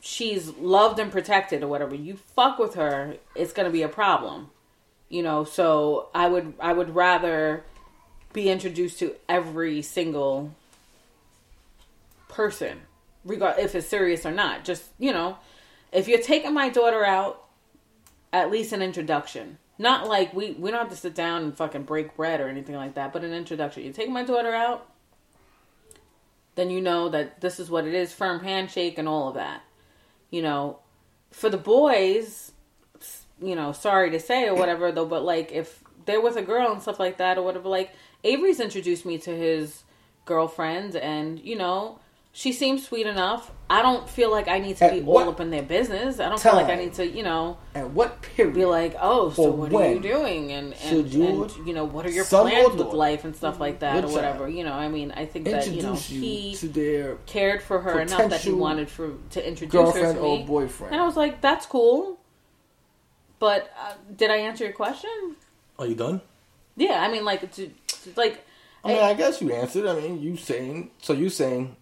[0.00, 1.94] she's loved and protected or whatever.
[1.94, 4.50] You fuck with her, it's gonna be a problem.
[5.10, 7.64] You know, so I would I would rather
[8.32, 10.54] be introduced to every single
[12.28, 12.80] person,
[13.26, 14.64] regard if it's serious or not.
[14.64, 15.36] Just you know,
[15.92, 17.44] if you're taking my daughter out,
[18.32, 19.58] at least an introduction.
[19.78, 22.76] Not like we we don't have to sit down and fucking break bread or anything
[22.76, 23.82] like that, but an introduction.
[23.82, 24.88] You're taking my daughter out,
[26.54, 29.62] then you know that this is what it is, firm handshake and all of that.
[30.30, 30.78] You know,
[31.30, 32.52] for the boys,
[33.40, 36.72] you know, sorry to say or whatever though, but like if they're with a girl
[36.72, 37.92] and stuff like that or whatever, like
[38.24, 39.82] Avery's introduced me to his
[40.24, 41.98] girlfriend and, you know,
[42.34, 43.50] she seems sweet enough.
[43.68, 46.18] I don't feel like I need to At be all up in their business.
[46.18, 48.54] I don't feel like I need to, you know, At what period?
[48.54, 50.50] be like, oh, so what are you doing?
[50.52, 53.80] And, and, you- and you know, what are your plans with life and stuff like
[53.80, 54.48] that or whatever.
[54.48, 57.62] You know, I mean, I think that, you know, introduce you, he to their cared
[57.62, 60.44] for her enough that he wanted for to introduce her girlfriend to or me.
[60.44, 60.92] boyfriend.
[60.94, 62.18] And I was like, that's cool.
[63.38, 65.36] But uh, did I answer your question?
[65.78, 66.20] Are you done?
[66.76, 68.44] Yeah, I mean, like, to, to- like,
[68.84, 69.86] I mean, I guess you answered.
[69.86, 71.12] I mean, you saying so.
[71.12, 71.76] You saying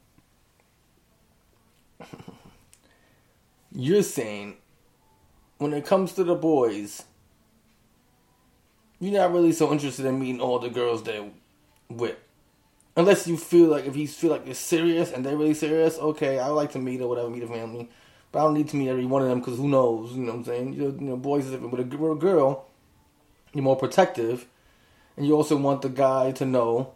[3.83, 4.57] you're saying
[5.59, 7.05] when it comes to the boys,
[8.99, 11.31] you're not really so interested in meeting all the girls they're
[11.89, 12.17] with,
[12.97, 15.99] unless you feel like if you feel like you're serious and they're really serious.
[15.99, 17.89] Okay, I would like to meet or whatever, meet a family,
[18.33, 20.13] but I don't need to meet every one of them because who knows?
[20.13, 20.73] You know what I'm saying?
[20.75, 21.71] You know, boys is different.
[21.71, 22.67] But a girl,
[23.53, 24.47] you're more protective
[25.17, 26.95] and you also want the guy to know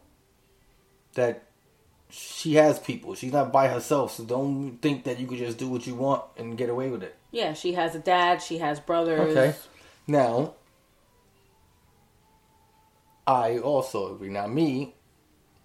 [1.15, 1.45] that
[2.15, 3.15] she has people.
[3.15, 4.13] She's not by herself.
[4.13, 7.03] So don't think that you could just do what you want and get away with
[7.03, 7.17] it.
[7.33, 9.37] yeah, she has a dad, she has brothers.
[9.37, 9.55] Okay.
[10.07, 10.55] Now,
[13.27, 14.29] I also agree.
[14.29, 14.95] Now, me,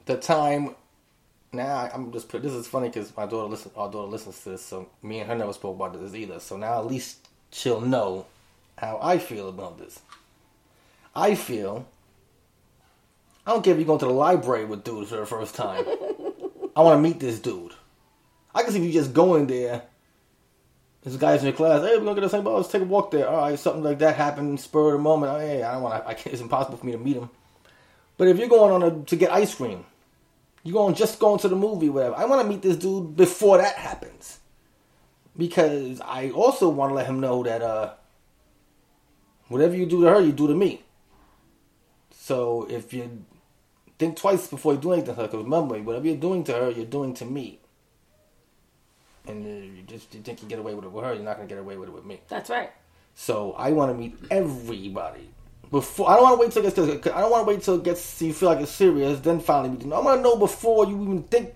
[0.06, 0.76] the time.
[1.52, 2.44] Now I'm just put.
[2.44, 3.72] This is funny because my daughter listen.
[3.76, 6.40] Our daughter listens to this, so me and her never spoke about this either.
[6.40, 8.28] So now at least she'll know
[8.78, 10.00] how I feel about this.
[11.16, 11.88] I feel
[13.48, 15.84] I don't care if you're going to the library with dudes for the first time.
[16.80, 17.74] I want to meet this dude.
[18.56, 19.82] I can see if you just go in there.
[21.02, 21.82] This guy's in your class.
[21.82, 22.56] Hey, we're gonna get the same ball.
[22.56, 23.28] Let's take a walk there.
[23.28, 25.34] All right, something like that happened, spur of the moment.
[25.34, 26.08] Oh, hey, I don't want.
[26.08, 27.30] to It's impossible for me to meet him.
[28.16, 29.84] But if you're going on a, to get ice cream,
[30.64, 32.16] you're going just going to the movie, whatever.
[32.16, 34.40] I want to meet this dude before that happens,
[35.36, 37.94] because I also want to let him know that uh,
[39.50, 40.82] whatever you do to her, you do to me.
[42.12, 43.26] So if you
[44.00, 46.72] think twice before you do anything to her, because remember, whatever you're doing to her,
[46.72, 47.60] you're doing to me.
[49.28, 51.36] And uh, you just you think you get away with it with her, you're not
[51.36, 52.22] gonna get away with it with me.
[52.30, 52.72] That's right.
[53.14, 55.30] So I want to meet everybody
[55.70, 56.10] before.
[56.10, 57.04] I don't want to wait till it gets.
[57.04, 58.22] To, I don't want to wait till it gets.
[58.22, 59.94] You feel like it's serious, then finally meet them.
[59.94, 61.54] I want to know before you even think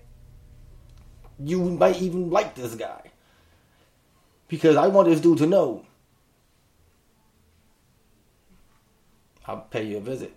[1.40, 3.10] you might even like this guy,
[4.46, 5.86] because I want this dude to know.
[9.46, 10.34] I'll pay you a visit.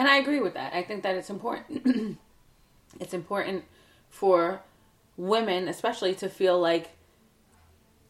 [0.00, 0.72] And I agree with that.
[0.72, 2.16] I think that it's important.
[3.00, 3.64] it's important
[4.08, 4.62] for
[5.18, 6.88] women, especially, to feel like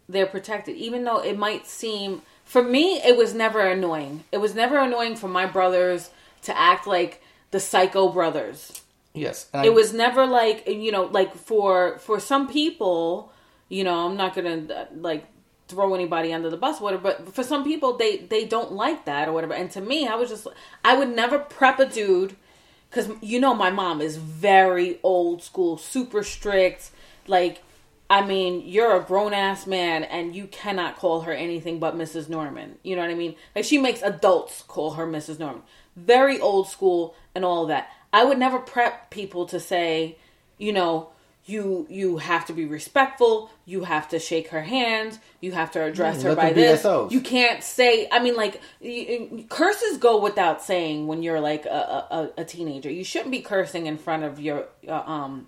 [0.09, 2.23] they're protected, even though it might seem.
[2.45, 4.23] For me, it was never annoying.
[4.31, 6.11] It was never annoying for my brothers
[6.43, 8.83] to act like the psycho brothers.
[9.13, 13.33] Yes, it was never like you know, like for for some people,
[13.69, 15.27] you know, I'm not gonna uh, like
[15.71, 19.29] throw anybody under the bus whatever but for some people they they don't like that
[19.29, 19.55] or whatever.
[19.55, 20.47] And to me i was just
[20.85, 22.37] i would never prep a dude
[22.91, 26.91] because you know my mom is very old school super strict.
[27.27, 27.63] Like
[28.09, 32.79] i mean you're a grown-ass man and you cannot call her anything but mrs norman.
[32.83, 33.37] You know what i mean?
[33.55, 35.63] Like she makes adults call her mrs norman.
[35.97, 37.89] Very old school and all that.
[38.13, 40.17] I would never prep people to say
[40.59, 41.11] you know
[41.47, 45.83] you you have to be respectful you have to shake her hand you have to
[45.83, 47.15] address Yeah, her by this themselves.
[47.15, 48.61] you can't say i mean like
[49.49, 51.71] curses go without saying when you're like a,
[52.11, 55.47] a, a teenager you shouldn't be cursing in front of your uh, um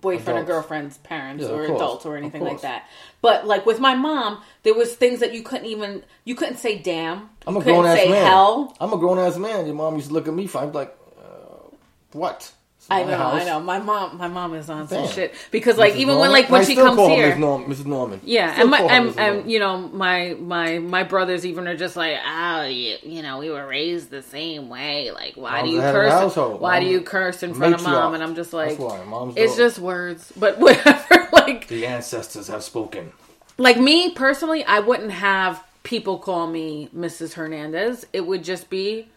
[0.00, 0.50] boyfriend Adults.
[0.50, 2.88] or girlfriend's parents Yeah, or adults or anything like that
[3.20, 6.78] but like with my mom there was things that you couldn't even you couldn't say
[6.78, 8.26] damn I'm a grown ass man.
[8.26, 9.66] hell I'm a grown ass man.
[9.66, 10.48] Your mom used to look at me.
[10.54, 11.74] I'm like, uh,
[12.12, 12.52] what?
[12.92, 13.42] It's I know, house.
[13.42, 13.60] I know.
[13.60, 15.96] My mom, my mom is on some shit because, like, Mrs.
[15.98, 16.20] even Norman?
[16.22, 17.38] when, like, when I she still comes call here, Ms.
[17.38, 17.86] Norm- Mrs.
[17.86, 18.20] Norman.
[18.24, 19.18] Yeah, Still and my call her and, Mrs.
[19.42, 23.38] and you know my my my brothers even are just like oh you, you know
[23.38, 26.08] we were raised the same way like why Mom's do you the head of the
[26.08, 26.60] curse household.
[26.60, 28.14] why do you curse in front of mom matriarch.
[28.14, 29.04] and I'm just That's like why.
[29.04, 33.12] Mom's it's the- just words but whatever like the ancestors have spoken.
[33.56, 37.34] like me personally I wouldn't have people call me Mrs.
[37.34, 39.08] Hernandez it would just be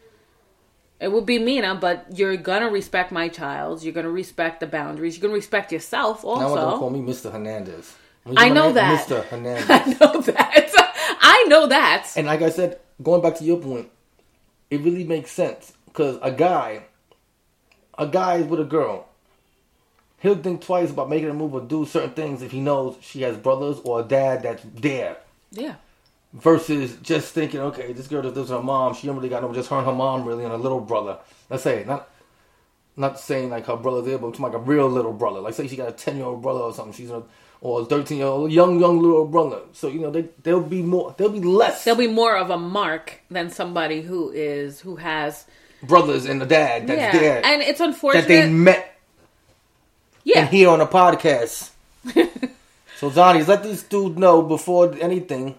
[1.04, 5.18] it would be Mena but you're gonna respect my child you're gonna respect the boundaries
[5.18, 7.32] you're gonna respect yourself I want them to also call me Mr.
[7.32, 7.96] Hernandez.
[8.38, 9.06] I know that.
[9.06, 9.24] Mr.
[9.26, 9.70] Hernandez.
[9.70, 10.72] I know that
[11.22, 13.90] I know that And like I said, going back to your point,
[14.70, 16.86] it really makes sense because a guy,
[17.98, 19.08] a guy with a girl,
[20.20, 23.22] he'll think twice about making a move or do certain things if he knows she
[23.24, 25.18] has brothers or a dad that's there.
[25.52, 25.76] yeah
[26.34, 29.44] Versus just thinking, okay, this girl that lives with her mom, she don't really got
[29.44, 31.20] no, just her and her mom really and a little brother.
[31.50, 32.10] Let's say not,
[32.98, 35.42] not saying like her brother there, but like a real little brother.
[35.42, 36.94] Like say she got a ten year old brother or something.
[36.94, 37.24] She's a
[37.62, 39.62] or a thirteen year old young young little brother.
[39.72, 42.58] So you know they they'll be more they'll be less there'll be more of a
[42.58, 45.46] mark than somebody who is who has
[45.82, 49.00] brothers and the dad that's yeah there and it's unfortunate that they met
[50.24, 51.72] yeah and here on a podcast.
[52.98, 55.56] so Johnny, let these dudes know before anything.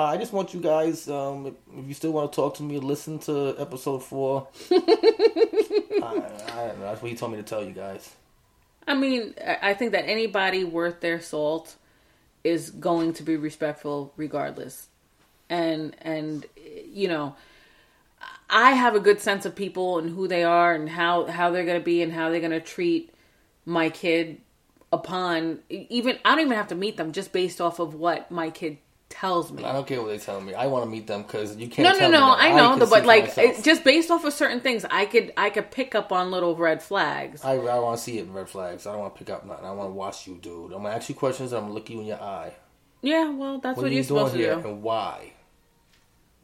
[0.00, 2.62] Uh, I just want you guys, um, if, if you still want to talk to
[2.62, 4.48] me, listen to episode four.
[4.70, 6.86] I, I don't know.
[6.86, 8.14] That's what he told me to tell you guys.
[8.86, 11.76] i mean I- i think that anybody worth their salt
[12.44, 14.88] is going to be respectful regardless
[15.50, 16.46] and and
[17.00, 17.34] you know
[18.48, 21.66] i have a good sense of people and who they are and how how they're
[21.66, 23.12] going to be and how they're going to treat
[23.66, 24.40] my kid
[24.90, 28.48] upon even i don't even have to meet them just based off of what my
[28.48, 28.78] kid
[29.10, 30.54] tells me I don't care what they tell me.
[30.54, 31.98] I want to meet them because you can't.
[31.98, 32.34] No, no, no.
[32.34, 35.32] I know, can the, but like it, just based off of certain things, I could
[35.36, 37.44] I could pick up on little red flags.
[37.44, 38.86] I, I want to see it in red flags.
[38.86, 39.66] I don't want to pick up nothing.
[39.66, 40.72] I want to watch you, dude.
[40.72, 41.52] I'm gonna ask you questions.
[41.52, 42.54] and I'm gonna look you in your eye.
[43.02, 44.68] Yeah, well, that's What, what, are you're you doing supposed to here do.
[44.68, 45.32] and why?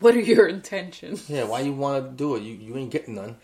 [0.01, 1.31] What are your intentions?
[1.31, 2.43] Yeah, why you want to do it?
[2.43, 3.37] You you ain't getting none.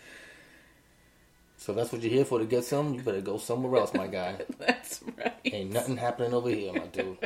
[1.57, 2.93] So if that's what you're here for to get some.
[2.93, 4.35] You better go somewhere else, my guy.
[4.59, 5.33] That's right.
[5.45, 7.17] ain't nothing happening over here, my dude.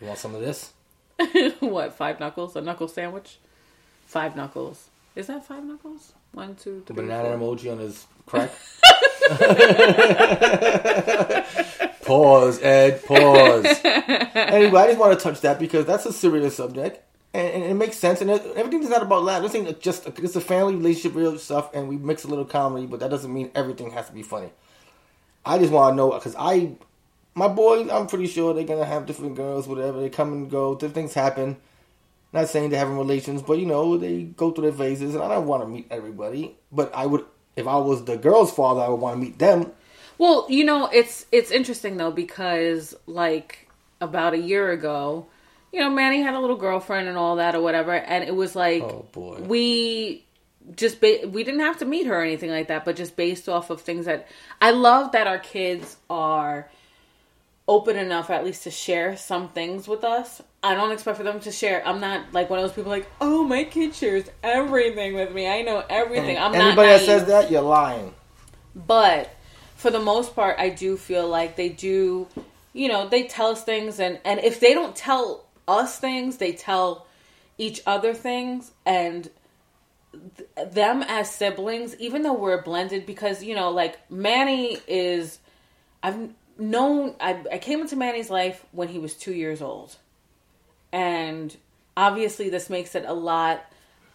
[0.00, 0.72] You want some of this?
[1.60, 1.94] what?
[1.94, 2.56] Five knuckles?
[2.56, 3.38] A knuckle sandwich?
[4.06, 4.88] Five knuckles.
[5.14, 6.12] Is that five knuckles?
[6.32, 7.06] One, two, The three.
[7.06, 7.56] banana four.
[7.56, 8.50] emoji on his crack.
[12.02, 13.04] pause, Ed.
[13.04, 13.80] Pause.
[13.84, 17.00] anyway, I just want to touch that because that's a serious subject.
[17.34, 18.20] and, and it makes sense.
[18.20, 19.42] And it, everything's not about love.
[19.42, 22.86] This ain't just it's a family relationship, real stuff, and we mix a little comedy,
[22.86, 24.50] but that doesn't mean everything has to be funny.
[25.44, 26.72] I just want to know because I,
[27.34, 30.00] my boys, I'm pretty sure they're gonna have different girls, whatever.
[30.00, 31.56] They come and go, different things happen.
[32.32, 35.28] Not saying they're having relations, but you know they go through their phases, and I
[35.28, 36.56] don't want to meet everybody.
[36.70, 37.24] But I would,
[37.56, 39.70] if I was the girl's father, I would want to meet them.
[40.18, 43.68] Well, you know, it's it's interesting though because like
[44.00, 45.26] about a year ago,
[45.72, 48.56] you know, Manny had a little girlfriend and all that or whatever, and it was
[48.56, 49.40] like Oh, boy.
[49.40, 50.24] we
[50.76, 53.48] just ba- we didn't have to meet her or anything like that, but just based
[53.48, 54.28] off of things that
[54.60, 56.70] I love that our kids are
[57.68, 60.42] open enough at least to share some things with us.
[60.62, 61.86] I don't expect for them to share.
[61.86, 65.48] I'm not like one of those people like, oh, my kid shares everything with me.
[65.48, 66.36] I know everything.
[66.38, 68.14] I'm not Anybody that says that, you're lying.
[68.74, 69.34] but
[69.76, 72.28] for the most part i do feel like they do
[72.72, 76.52] you know they tell us things and and if they don't tell us things they
[76.52, 77.04] tell
[77.58, 79.28] each other things and
[80.36, 85.40] th- them as siblings even though we're blended because you know like manny is
[86.04, 86.30] i've
[86.70, 89.96] known I, I came into manny's life when he was two years old
[90.92, 91.56] and
[91.96, 93.64] obviously this makes it a lot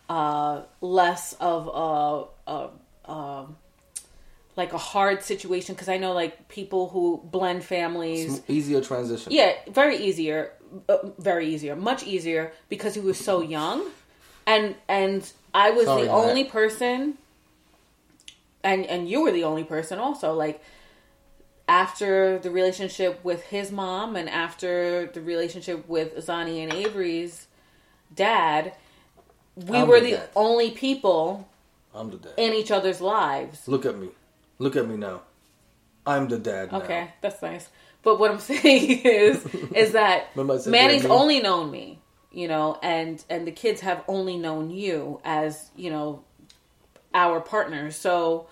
[0.10, 1.68] uh, less of
[2.48, 2.70] a, a,
[3.12, 3.46] a
[4.56, 8.42] like a hard situation because I know like people who blend families.
[8.48, 9.32] Easier transition.
[9.32, 10.52] Yeah, very easier,
[10.90, 13.86] uh, very easier, much easier because he was so young,
[14.46, 17.18] and and I was Sorry, the only person,
[18.64, 20.62] and and you were the only person also like
[21.68, 27.48] after the relationship with his mom and after the relationship with Zani and Avery's
[28.14, 28.74] dad,
[29.56, 31.48] we I'm were the the only people
[31.94, 32.34] I'm the dad.
[32.38, 33.68] in each other's lives.
[33.68, 34.10] Look at me.
[34.60, 35.22] Look at me now.
[36.06, 36.82] I'm the dad now.
[36.82, 37.68] Okay, that's nice.
[38.04, 42.00] But what I'm saying is, is that Remember I said Manny's only known me,
[42.32, 46.24] you know, and and the kids have only known you as you know
[47.14, 47.96] our partners.
[47.98, 48.48] So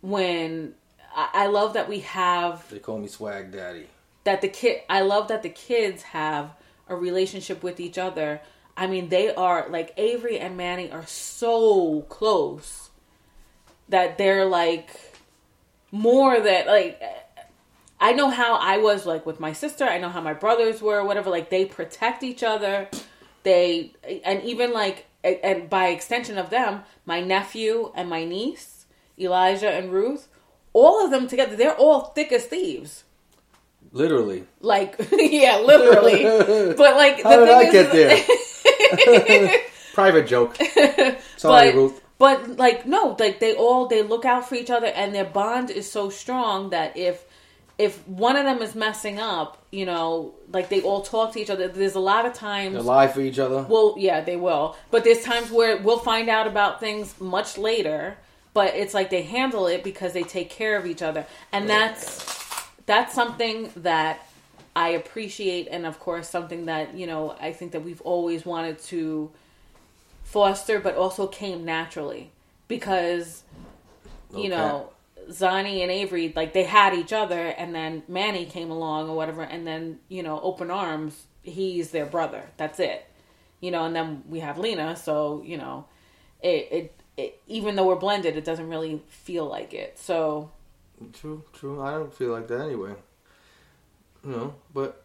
[0.00, 0.74] when
[1.16, 3.86] I, I love that we have They call me Swag Daddy.
[4.24, 6.50] that the kid I love that the kids have
[6.88, 8.40] a relationship with each other.
[8.76, 12.90] I mean, they are like Avery and Manny are so close
[13.88, 14.90] that they're like
[15.90, 17.02] more that like
[17.98, 19.84] I know how I was like with my sister.
[19.84, 21.30] I know how my brothers were, whatever.
[21.30, 22.88] Like they protect each other.
[23.42, 23.92] They
[24.24, 28.86] and even like and by extension of them, my nephew and my niece,
[29.18, 30.28] Elijah and Ruth,
[30.76, 33.04] all of them together, they're all thick as thieves.
[33.92, 34.44] Literally.
[34.60, 36.22] Like yeah, literally.
[36.76, 39.58] but like the How did thing I is, get there?
[39.94, 40.56] Private joke.
[41.36, 42.00] Sorry, but, Ruth.
[42.18, 45.70] But like no, like they all they look out for each other and their bond
[45.70, 47.24] is so strong that if
[47.78, 51.50] if one of them is messing up, you know, like they all talk to each
[51.50, 51.68] other.
[51.68, 53.62] There's a lot of times They lie for each other.
[53.62, 54.76] well, yeah, they will.
[54.90, 58.16] But there's times where we'll find out about things much later,
[58.56, 61.26] but it's like they handle it because they take care of each other.
[61.52, 64.26] And that's that's something that
[64.74, 68.78] I appreciate and of course something that, you know, I think that we've always wanted
[68.84, 69.30] to
[70.24, 72.30] foster but also came naturally.
[72.66, 73.42] Because
[74.34, 74.90] you No know
[75.28, 79.42] Zani and Avery like they had each other and then Manny came along or whatever
[79.42, 82.42] and then you know open arms he's their brother.
[82.56, 83.04] That's it.
[83.60, 85.84] You know and then we have Lena so you know
[86.40, 90.50] it it, it even though we're blended it doesn't really feel like it so
[91.12, 91.82] True, true.
[91.82, 92.94] I don't feel like that anyway.
[94.24, 95.04] You know, but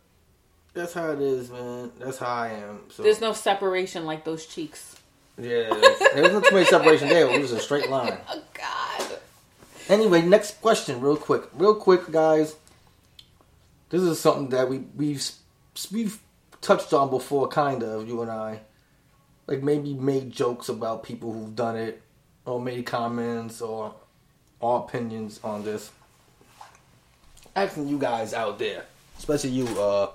[0.74, 1.92] that's how it is, man.
[2.00, 2.84] That's how I am.
[2.90, 4.96] So there's no separation like those cheeks
[5.38, 5.70] yeah,
[6.14, 7.28] there's not too much separation there.
[7.30, 8.18] It was a straight line.
[8.30, 9.20] oh god
[9.90, 12.56] Anyway, next question, real quick, real quick, guys.
[13.90, 15.30] This is something that we we've
[15.92, 16.20] we've
[16.62, 18.60] touched on before, kind of you and I,
[19.48, 22.02] like maybe made jokes about people who've done it,
[22.46, 23.94] or made comments or
[24.62, 25.92] our opinions on this.
[27.56, 28.86] Asking you guys out there,
[29.18, 30.10] especially you, uh,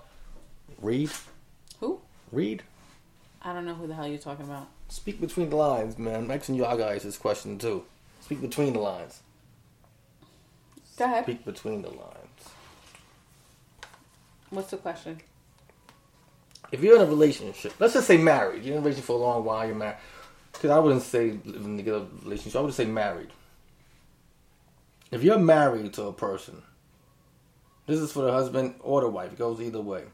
[0.81, 1.11] Reed,
[1.81, 2.01] who
[2.33, 2.63] Reed,
[3.43, 6.25] I don't know who the hell you're talking about speak between the lines, man.
[6.25, 7.85] I'm asking you guys this question too.
[8.21, 9.21] Speak between the lines.
[10.97, 12.51] go ahead Speak between the lines.
[14.51, 15.21] what's the question
[16.73, 19.23] if you're in a relationship, let's just say married, you're in a relationship for a
[19.23, 19.97] long while, you're married.
[20.53, 23.29] Because I wouldn't say living together relationship, I would say married.
[25.11, 26.63] If you're married to a person,
[27.87, 30.05] this is for the husband or the wife, it goes either way.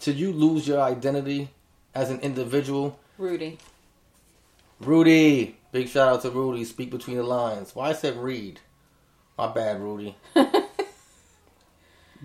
[0.00, 1.50] Should you lose your identity
[1.94, 2.98] as an individual?
[3.16, 3.58] Rudy
[4.80, 7.74] Rudy, big shout out to Rudy, speak between the lines.
[7.74, 8.60] Why I said read?
[9.38, 10.16] My bad, Rudy.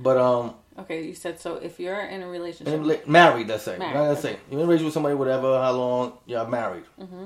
[0.01, 1.55] But um, Okay, you said so.
[1.55, 3.77] If you're in a relationship, and li- married, let's say.
[3.77, 4.35] Married, Let's okay.
[4.35, 6.85] say you're in a relationship with somebody, whatever, how long you're married.
[6.99, 7.25] Mm-hmm.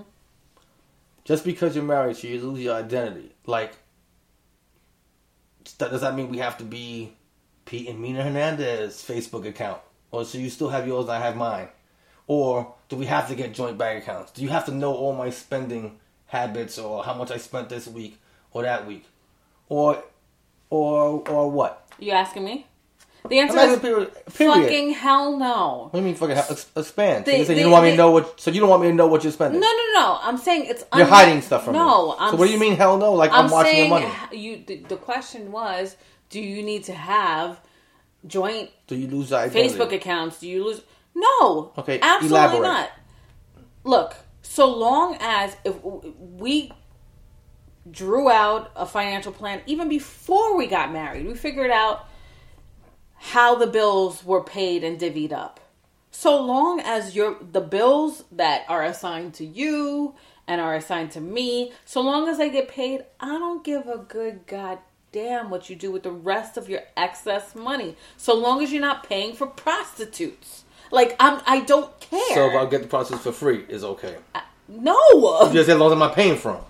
[1.23, 3.33] Just because you're married, so you lose your identity.
[3.45, 3.73] Like,
[5.77, 7.13] does that mean we have to be
[7.65, 9.79] Pete and Mena Hernandez Facebook account,
[10.11, 11.69] or so you still have yours and I have mine,
[12.27, 14.31] or do we have to get joint bank accounts?
[14.31, 17.87] Do you have to know all my spending habits or how much I spent this
[17.87, 18.19] week
[18.51, 19.05] or that week,
[19.69, 20.03] or
[20.69, 21.87] or or what?
[21.99, 22.67] you asking me?
[23.29, 24.11] The answer is period.
[24.33, 24.53] period.
[24.63, 25.87] fucking hell no.
[25.91, 27.25] What do you mean fucking ex- expand?
[27.25, 28.39] So The- you, say you don't want me to know what?
[28.39, 29.61] So you don't want me to know what you're spending?
[29.61, 30.19] No, no, no.
[30.21, 32.15] I'm saying it's You're unhe- hiding stuff from no, me.
[32.19, 33.13] I'm so what do you mean hell no?
[33.13, 34.11] Like I'm, I'm, watching your money.
[34.33, 34.63] you.
[34.65, 35.95] The, the question was,
[36.29, 37.59] do you need to have
[38.27, 39.75] joint Do you lose your identity?
[39.75, 40.39] Facebook accounts?
[40.39, 40.81] Do you lose?
[41.15, 41.71] No.
[41.77, 42.61] Okay, absolutely elaborate.
[42.61, 42.91] not.
[43.85, 46.71] Look, so long as if we
[47.89, 52.07] drew out a financial plan even before we got married, we figured out
[53.31, 55.61] how the bills were paid and divvied up.
[56.11, 60.13] So long as your the bills that are assigned to you
[60.45, 63.97] and are assigned to me, so long as I get paid, I don't give a
[63.97, 67.95] good goddamn what you do with the rest of your excess money.
[68.17, 70.65] So long as you're not paying for prostitutes.
[70.91, 72.35] Like I'm I don't care.
[72.35, 74.17] So if I get the process for free, is okay.
[74.67, 75.49] no.
[75.53, 76.63] Just as long as I'm not paying for them.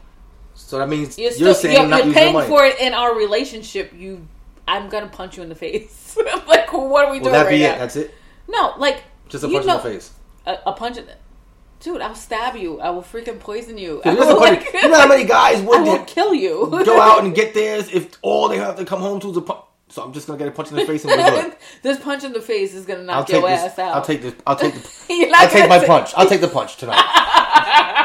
[0.53, 3.15] So that means You're, you're, still, saying you're, not you're paying for it in our
[3.17, 3.91] relationship.
[3.97, 4.27] You,
[4.67, 6.17] I'm gonna punch you in the face.
[6.47, 7.75] like, what are we Will doing that right be now?
[7.75, 7.79] it?
[7.79, 8.13] That's it.
[8.47, 10.11] no, like Just a punch know, in the face.
[10.45, 11.15] A, a punch in the.
[11.79, 12.79] Dude, I'll stab you.
[12.79, 14.01] I will freaking poison you.
[14.05, 16.69] You I will, how like- you know how many guys would will kill you.
[16.85, 19.41] go out and get theirs if all they have to come home to is a
[19.41, 19.59] punch?
[19.89, 21.55] So I'm just gonna get a punch in the face and we're good.
[21.83, 23.59] this punch in the face is gonna knock I'll take your this.
[23.59, 23.95] ass out.
[23.95, 24.33] I'll take this.
[24.47, 25.29] I'll take the.
[25.35, 26.11] I'll take my punch.
[26.15, 27.03] I'll take the punch tonight.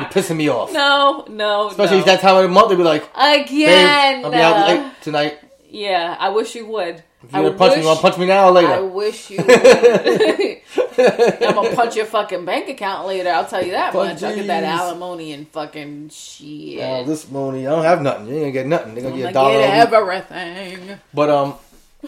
[0.00, 0.72] You're pissing me off.
[0.72, 2.00] No, no, Especially no.
[2.00, 4.92] if that time of the month, they'll be like, Again, "Babe, I'll be out late
[5.02, 5.38] tonight.
[5.68, 6.16] Yeah.
[6.18, 7.02] I wish you would.
[7.22, 8.74] If you're gonna punch me, you wanna punch me now or later?
[8.74, 9.38] I wish you.
[9.38, 9.50] would.
[11.42, 13.30] I'm gonna punch your fucking bank account later.
[13.30, 14.22] I'll tell you that much.
[14.22, 16.78] I'll get that alimony and fucking shit.
[16.78, 18.28] Now this money, I don't have nothing.
[18.28, 18.94] You ain't gonna get nothing.
[18.94, 19.58] They're gonna get a dollar.
[19.58, 21.00] get everything.
[21.12, 21.54] But um,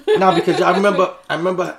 [0.06, 1.78] no, because I remember, I remember.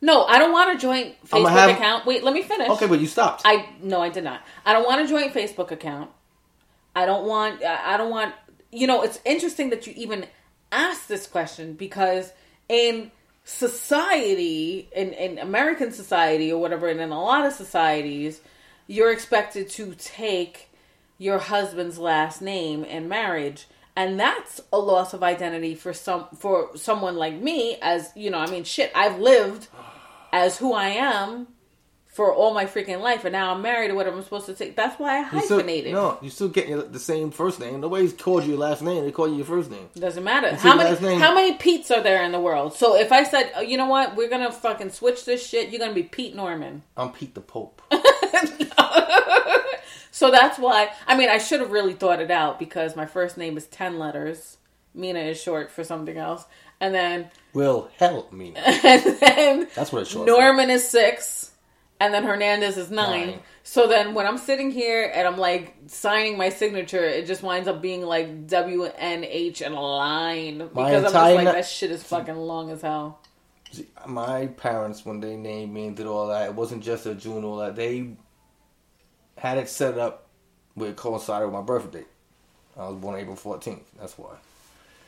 [0.00, 2.06] No, I don't want a joint Facebook have- account.
[2.06, 2.68] Wait, let me finish.
[2.68, 3.42] Okay, but you stopped.
[3.44, 4.42] I no, I did not.
[4.64, 6.10] I don't want a joint Facebook account.
[6.94, 7.62] I don't want.
[7.64, 8.34] I I don't want.
[8.70, 10.26] You know, it's interesting that you even
[10.72, 12.32] asked this question because
[12.68, 13.10] in
[13.44, 18.40] society, in in American society or whatever, and in a lot of societies,
[18.86, 20.68] you're expected to take
[21.18, 23.66] your husband's last name in marriage.
[23.98, 28.38] And that's a loss of identity for some for someone like me, as you know.
[28.38, 28.92] I mean, shit.
[28.94, 29.68] I've lived
[30.32, 31.48] as who I am
[32.16, 34.74] for all my freaking life, and now I'm married or whatever I'm supposed to take.
[34.74, 35.92] That's why I You still- hyphenated.
[35.92, 37.80] no, you still getting the same first name.
[37.80, 39.04] Nobody's called you your last name.
[39.04, 39.88] They call you your first name.
[39.94, 40.54] Doesn't matter.
[40.56, 42.74] How many how many Pete's are there in the world?
[42.74, 45.78] So if I said, oh, you know what, we're gonna fucking switch this shit, you're
[45.80, 46.82] gonna be Pete Norman.
[46.96, 47.82] I'm Pete the Pope.
[50.10, 50.88] So that's why.
[51.06, 53.98] I mean, I should have really thought it out because my first name is ten
[53.98, 54.56] letters.
[54.94, 56.42] Mena is short for something else,
[56.80, 58.54] and then Will help me.
[58.56, 60.26] and then That's what it's short.
[60.26, 61.50] Norman is six,
[62.00, 63.26] and then Hernandez is nine.
[63.28, 63.38] Nine.
[63.62, 67.68] So then when I'm sitting here and I'm like signing my signature, it just winds
[67.68, 71.66] up being like W N H and a line because I'm just like na- that
[71.66, 73.20] shit is fucking long as hell.
[73.72, 77.14] See, My parents, when they named me and did all that, it wasn't just a
[77.14, 77.74] June all that.
[77.76, 78.10] They
[79.38, 80.26] had it set up
[80.74, 82.04] where it coincided with my birthday.
[82.78, 83.80] I was born April 14th.
[83.98, 84.34] That's why.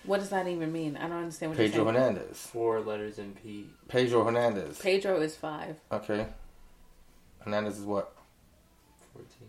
[0.04, 0.96] What does that even mean?
[0.96, 1.96] I don't understand what Pedro you're saying.
[1.96, 2.38] Pedro Hernandez.
[2.38, 3.66] Four letters in P.
[3.88, 4.78] Pedro Hernandez.
[4.78, 6.26] Pedro is five, Okay.
[7.48, 8.12] Hernandez is what?
[9.14, 9.48] Fourteen.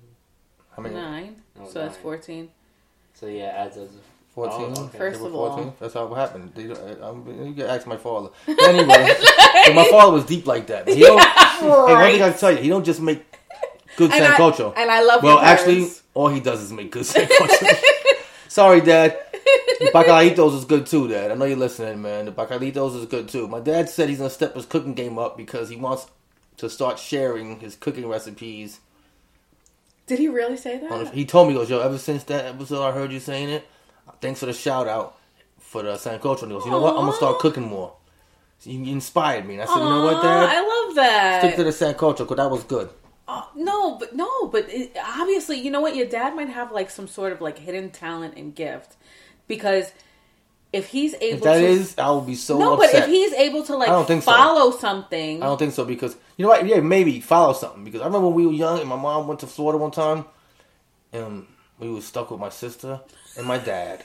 [0.75, 0.95] How many?
[0.95, 2.49] nine, Oh, so that's fourteen.
[3.13, 3.99] So yeah, adds as a
[4.33, 4.53] 14?
[4.77, 4.97] Oh, okay.
[4.97, 5.73] First April of all- 14th?
[5.79, 6.51] That's how it happened.
[6.55, 8.29] They, don't- I, I'm, you can ask my father.
[8.47, 8.87] Anyway,
[9.65, 10.87] but my father was deep like that.
[10.87, 13.25] He don't, Hey, one thing I tell you, he don't just make
[13.97, 14.73] good And I, sancocho.
[14.77, 16.03] and I love well, actually, parents.
[16.13, 17.67] all he does is make good sancocho.
[18.47, 19.17] Sorry, Dad.
[19.33, 21.31] The bacalitos is good too, Dad.
[21.31, 22.25] I know you're listening, man.
[22.25, 23.47] The bacalitos is good too.
[23.49, 26.07] My dad said he's gonna step his cooking game up because he wants
[26.59, 28.79] to start sharing his cooking recipes.
[30.07, 31.13] Did he really say that?
[31.13, 33.67] he told me, he goes, yo, ever since that episode I heard you saying it,
[34.21, 35.17] thanks for the shout out
[35.59, 36.43] for the sancocho.
[36.43, 36.95] And he goes, you know what?
[36.95, 37.93] I'm gonna start cooking more.
[38.59, 39.53] So you inspired me.
[39.53, 40.49] And I said, you know what, Dad?
[40.49, 41.41] I love that.
[41.41, 42.89] Stick to the San sancocho because that was good.
[43.27, 45.95] Oh, no, but no, but it, obviously, you know what?
[45.95, 48.95] Your dad might have like some sort of like hidden talent and gift
[49.47, 49.91] because
[50.71, 52.91] if he's able If that to, is, I will be so no, upset.
[52.93, 54.31] but if he's able to like I don't think so.
[54.31, 56.65] follow something, I don't think so because you know what?
[56.65, 59.39] Yeah, maybe follow something because I remember when we were young and my mom went
[59.41, 60.25] to Florida one time,
[61.13, 61.45] and
[61.79, 62.99] we were stuck with my sister
[63.37, 64.03] and my dad.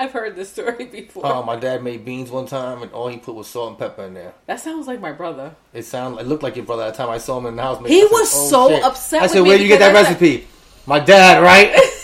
[0.00, 1.26] I've heard this story before.
[1.26, 4.04] Oh, my dad made beans one time, and all he put was salt and pepper
[4.04, 4.32] in there.
[4.46, 5.56] that sounds like my brother.
[5.72, 7.62] It sounded, it looked like your brother at the time I saw him in the
[7.62, 7.80] house.
[7.80, 9.96] making- He said, was "Oh, so shit." upset I said, "Where would you get that
[9.96, 10.46] I said- recipe?"
[10.86, 11.74] My dad, right?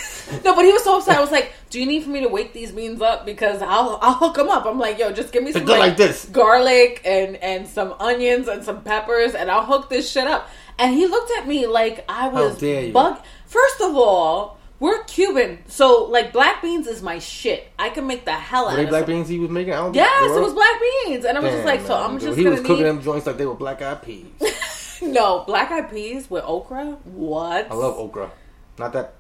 [0.43, 1.19] No, but he was so upset.
[1.19, 3.27] I was like, "Do you need for me to wake these beans up?
[3.27, 5.97] Because I'll I'll hook them up." I'm like, "Yo, just give me some like, like
[5.97, 6.25] this.
[6.27, 10.49] garlic and and some onions and some peppers, and I'll hook this shit up."
[10.79, 12.63] And he looked at me like I was
[12.93, 13.19] bug.
[13.47, 17.67] First of all, we're Cuban, so like black beans is my shit.
[17.77, 19.73] I can make the hell out Were they of black beans he was making?
[19.73, 22.13] I don't Yes, it was black beans, and I was just Damn, like, so I'm
[22.13, 22.21] dude.
[22.21, 24.27] just He was cooking need them joints like they were black eyed peas.
[25.03, 26.85] no black eyed peas with okra.
[27.03, 27.69] What?
[27.69, 28.31] I love okra.
[28.79, 29.15] Not that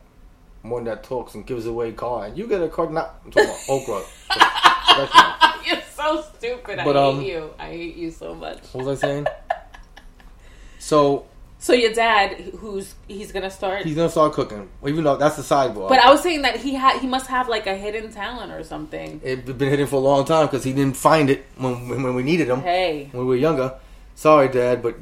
[0.64, 2.26] one that talks and gives away car.
[2.26, 4.02] and You get a car, not I'm talking about okra.
[5.66, 6.80] You're so stupid.
[6.84, 7.50] But, I um, hate you.
[7.58, 8.58] I hate you so much.
[8.72, 9.26] What was I saying?
[10.78, 11.24] So
[11.58, 13.86] So your dad, who's he's gonna start.
[13.86, 15.88] he's gonna start cooking, even though that's the sidebar.
[15.88, 18.62] but I was saying that he had he must have like a hidden talent or
[18.64, 19.18] something.
[19.24, 22.14] It's been hidden for a long time because he didn't find it when when when
[22.14, 23.74] we needed him Hey, when we were younger.
[24.14, 24.96] Sorry, Dad, but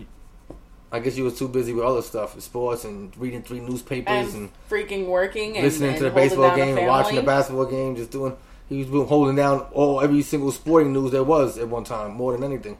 [0.92, 4.42] I guess you were too busy with other stuff, sports and reading three newspapers and
[4.42, 7.96] and, freaking working and listening and to the baseball game and watching the basketball game.
[7.96, 8.36] Just doing.
[8.68, 12.32] He was holding down all every single sporting news there was at one time, more
[12.32, 12.76] than anything.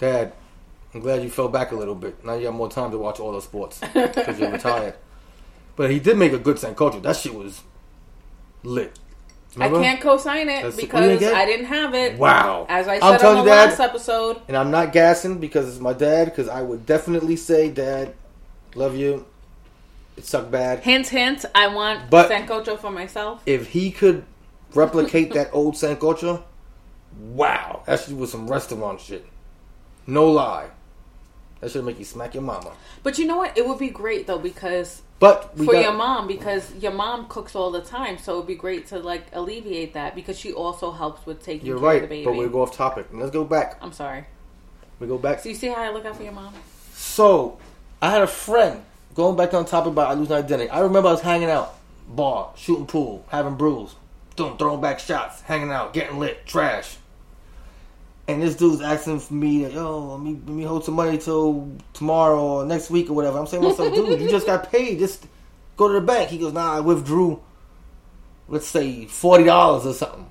[0.00, 0.32] Dad,
[0.92, 2.24] I'm glad you fell back a little bit.
[2.24, 4.94] Now you have more time to watch all the sports because you're retired.
[5.76, 7.00] But he did make a good sancocho.
[7.02, 7.62] That shit was
[8.64, 8.98] lit.
[9.58, 11.22] I can't co-sign it That's- because?
[11.22, 12.18] I didn't have it.
[12.18, 12.66] Wow.
[12.68, 15.92] As I said on the Dad, last episode, And I'm not gassing because it's my
[15.92, 16.26] dad.
[16.26, 18.14] Because I would definitely say, Dad,
[18.74, 19.26] love you.
[20.16, 20.80] It sucked bad.
[20.80, 21.44] hint, hint.
[21.54, 23.42] I want But- sancocho for myself.
[23.46, 24.24] If he could
[24.74, 26.42] replicate that old sancocho,
[27.18, 29.26] wow, that shit was some restaurant shit.
[30.06, 30.68] No lie,
[31.60, 32.72] that should make you smack your mama.
[33.02, 33.56] But you know what?
[33.56, 37.28] It would be great though because But we for got, your mom because your mom
[37.28, 40.90] cooks all the time, so it'd be great to like alleviate that because she also
[40.90, 42.24] helps with taking You're care right, of the baby.
[42.24, 43.06] but we go off topic.
[43.12, 43.78] Let's go back.
[43.80, 44.24] I'm sorry.
[44.98, 45.38] We go back.
[45.38, 46.52] So you see how I look out for your mom?
[46.94, 47.56] So,
[48.00, 48.82] I had a friend
[49.14, 50.68] going back on topic about I lose my identity.
[50.70, 51.76] I remember I was hanging out,
[52.08, 53.94] bar, shooting pool, having brews,
[54.34, 56.96] doing throwing back shots, hanging out, getting lit, trash.
[58.28, 61.18] And this dude's asking for me, to yo, let me, let me hold some money
[61.18, 63.38] till tomorrow or next week or whatever.
[63.38, 64.98] I'm saying to myself, dude, you just got paid.
[64.98, 65.26] Just
[65.76, 66.30] go to the bank.
[66.30, 67.42] He goes, nah, I withdrew,
[68.48, 70.30] let's say $40 or something.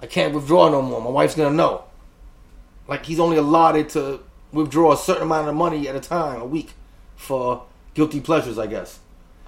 [0.00, 1.00] I can't withdraw no more.
[1.00, 1.84] My wife's gonna know.
[2.88, 4.20] Like he's only allotted to
[4.52, 6.72] withdraw a certain amount of money at a time, a week,
[7.14, 7.64] for
[7.94, 8.98] guilty pleasures, I guess.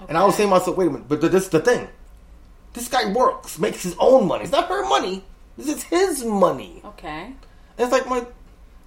[0.09, 1.89] And I was saying to myself, wait a minute, but this is the thing.
[2.73, 4.45] This guy works, makes his own money.
[4.45, 5.25] It's not her money.
[5.57, 6.83] This is his money.
[6.85, 7.33] Okay.
[7.77, 8.25] And it's like my.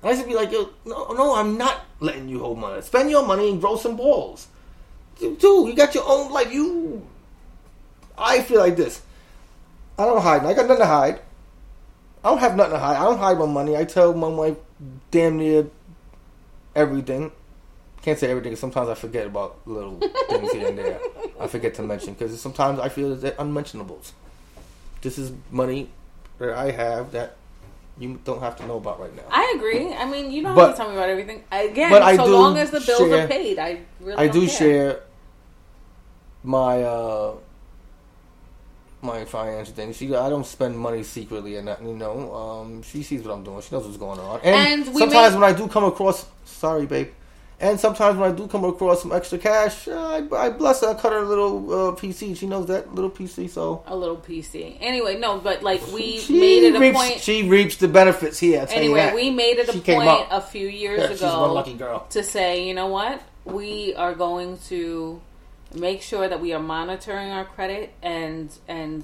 [0.03, 2.81] I used to be like, yo, no, no, I'm not letting you hold money.
[2.81, 4.47] Spend your money and grow some balls.
[5.19, 6.53] Dude, you got your own life.
[6.53, 7.05] You.
[8.17, 9.01] I feel like this.
[9.97, 10.45] I don't hide.
[10.45, 11.19] I got nothing to hide.
[12.23, 12.97] I don't have nothing to hide.
[12.97, 13.75] I don't hide my money.
[13.75, 14.57] I tell my wife
[15.11, 15.67] damn near
[16.75, 17.31] everything.
[18.03, 18.55] Can't say everything.
[18.55, 20.99] Sometimes I forget about little things here and there.
[21.39, 24.13] I forget to mention because sometimes I feel they're unmentionables.
[25.01, 25.89] This is money
[26.37, 27.37] that I have that
[27.99, 29.23] you don't have to know about right now.
[29.31, 29.93] I agree.
[29.93, 31.43] I mean, you don't But- have to tell me about everything.
[31.51, 34.41] Again, but I so long as the bills share- are paid, I really I do
[34.47, 34.49] care.
[34.57, 35.03] share
[36.43, 37.33] my uh
[39.01, 39.93] my financial thing.
[39.93, 41.87] She, I don't spend money secretly and nothing.
[41.87, 43.61] You know, um, she sees what I'm doing.
[43.61, 44.39] She knows what's going on.
[44.43, 47.09] And, And sometimes may- when I do come across, sorry, babe.
[47.59, 50.89] And sometimes when I do come across some extra cash, uh, I, I bless her.
[50.89, 52.37] I cut her a little uh, PC.
[52.37, 53.49] She knows that little PC.
[53.49, 54.77] So A little PC.
[54.79, 57.19] Anyway, no, but like we she made it a reaps, point.
[57.19, 58.59] She reaps the benefits here.
[58.61, 60.27] I'll tell you Anyway, we made it a She came point up.
[60.31, 62.05] a few years Yeah, she's ago one lucky girl.
[62.11, 63.21] to say, you know what?
[63.45, 65.19] We are going to
[65.73, 69.03] make sure that we are monitoring our credit and and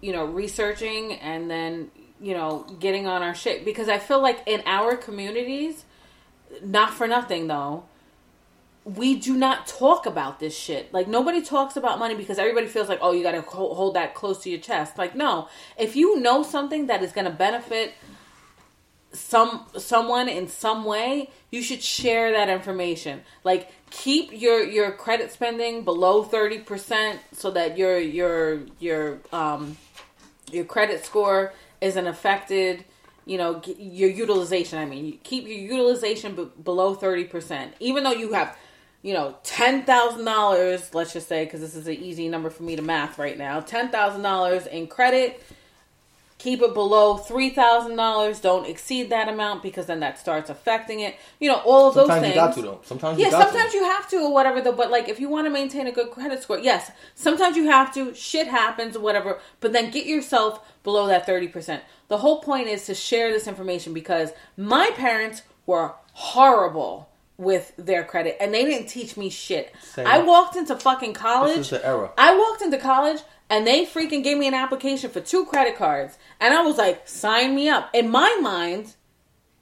[0.00, 1.90] you know researching and then
[2.20, 5.84] you know getting on our shit because I feel like in our communities,
[6.62, 7.84] not for nothing though.
[8.84, 10.92] We do not talk about this shit.
[10.92, 14.14] Like nobody talks about money because everybody feels like, oh, you got to hold that
[14.14, 14.96] close to your chest.
[14.96, 15.48] Like no,
[15.78, 17.94] if you know something that is going to benefit
[19.12, 23.22] some someone in some way, you should share that information.
[23.44, 29.76] Like keep your your credit spending below 30% so that your your your um
[30.50, 32.84] your credit score isn't affected,
[33.26, 37.72] you know, your utilization, I mean, keep your utilization b- below 30%.
[37.80, 38.56] Even though you have
[39.02, 40.92] you know, ten thousand dollars.
[40.94, 43.60] Let's just say, because this is an easy number for me to math right now.
[43.60, 45.40] Ten thousand dollars in credit
[46.46, 48.38] keep it below three thousand dollars.
[48.38, 51.16] Don't exceed that amount because then that starts affecting it.
[51.40, 52.34] You know, all of those things.
[52.34, 52.80] Sometimes you got to though.
[52.84, 53.78] Sometimes Yeah, you got sometimes to.
[53.78, 56.12] you have to or whatever though, but like if you want to maintain a good
[56.12, 60.60] credit score, yes, sometimes you have to, shit happens or whatever, but then get yourself
[60.84, 61.80] below that 30%.
[62.06, 68.04] The whole point is to share this information because my parents were horrible with their
[68.04, 69.72] credit and they didn't teach me shit.
[69.82, 70.06] Same.
[70.06, 71.56] I walked into fucking college.
[71.56, 72.12] This is the era.
[72.16, 76.18] I walked into college and they freaking gave me an application for two credit cards
[76.40, 77.90] and I was like, sign me up.
[77.92, 78.94] In my mind,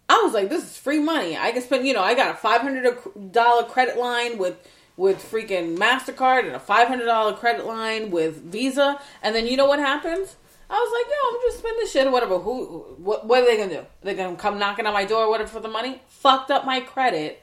[0.09, 1.37] I was like, this is free money.
[1.37, 2.97] I can spend, you know, I got a five hundred
[3.33, 4.57] dollar credit line with
[4.97, 9.57] with freaking Mastercard and a five hundred dollar credit line with Visa, and then you
[9.57, 10.37] know what happens?
[10.69, 12.39] I was like, yo, I'm just spending shit or whatever.
[12.39, 12.97] Who?
[12.99, 13.27] What?
[13.27, 13.87] What are they gonna do?
[14.03, 16.03] They're gonna come knocking on my door or whatever for the money?
[16.09, 17.43] Fucked up my credit,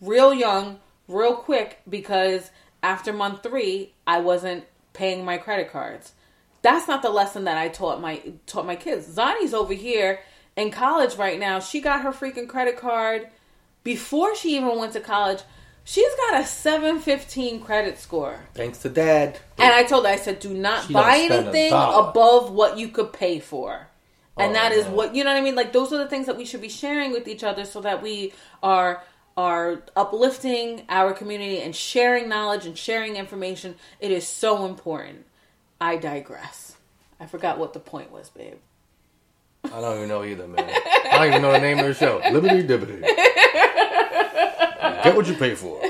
[0.00, 2.50] real young, real quick because
[2.82, 4.64] after month three, I wasn't
[4.98, 6.12] paying my credit cards.
[6.62, 9.06] That's not the lesson that I taught my taught my kids.
[9.16, 10.18] Zani's over here
[10.56, 11.60] in college right now.
[11.60, 13.28] She got her freaking credit card
[13.84, 15.40] before she even went to college.
[15.84, 18.40] She's got a 715 credit score.
[18.52, 19.38] Thanks to dad.
[19.56, 23.38] And I told her, I said, do not buy anything above what you could pay
[23.38, 23.86] for.
[24.36, 24.90] And Oh, that is no.
[24.94, 25.54] what you know what I mean?
[25.54, 28.02] Like those are the things that we should be sharing with each other so that
[28.02, 28.32] we
[28.62, 29.02] are
[29.38, 33.76] are uplifting our community and sharing knowledge and sharing information.
[34.00, 35.26] It is so important.
[35.80, 36.76] I digress.
[37.20, 38.56] I forgot what the point was, babe.
[39.62, 40.68] I don't even know either, man.
[40.68, 42.20] I don't even know the name of the show.
[42.32, 43.00] Liberty Dibbity.
[45.04, 45.80] Get what you pay for.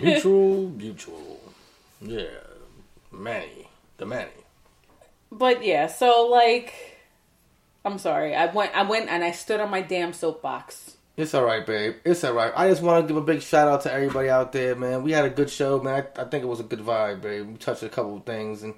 [0.00, 1.40] Mutual, mutual.
[2.00, 2.26] Yeah.
[3.10, 3.66] Manny.
[3.96, 4.30] The Manny.
[5.32, 6.72] But yeah, so like
[7.84, 8.36] I'm sorry.
[8.36, 10.98] I went I went and I stood on my damn soapbox.
[11.22, 11.94] It's all right, babe.
[12.04, 12.52] It's all right.
[12.56, 15.04] I just want to give a big shout out to everybody out there, man.
[15.04, 16.04] We had a good show, man.
[16.16, 17.46] I, I think it was a good vibe, babe.
[17.46, 18.74] We touched a couple of things, and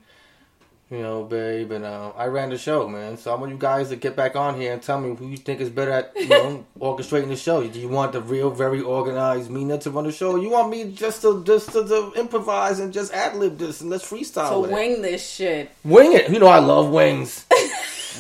[0.91, 3.17] you know, babe, and uh, I ran the show, man.
[3.17, 5.39] So I want you guys to get back on here and tell me who you
[5.39, 7.67] think is better at, you know, orchestrating the show.
[7.67, 10.33] Do you want the real, very organized Mena to run the show?
[10.33, 13.81] Or you want me just to just to, to improvise and just ad lib this
[13.81, 14.75] and let's freestyle So with it?
[14.75, 15.71] wing this shit.
[15.83, 16.31] Wing it.
[16.31, 17.47] You know I love wings.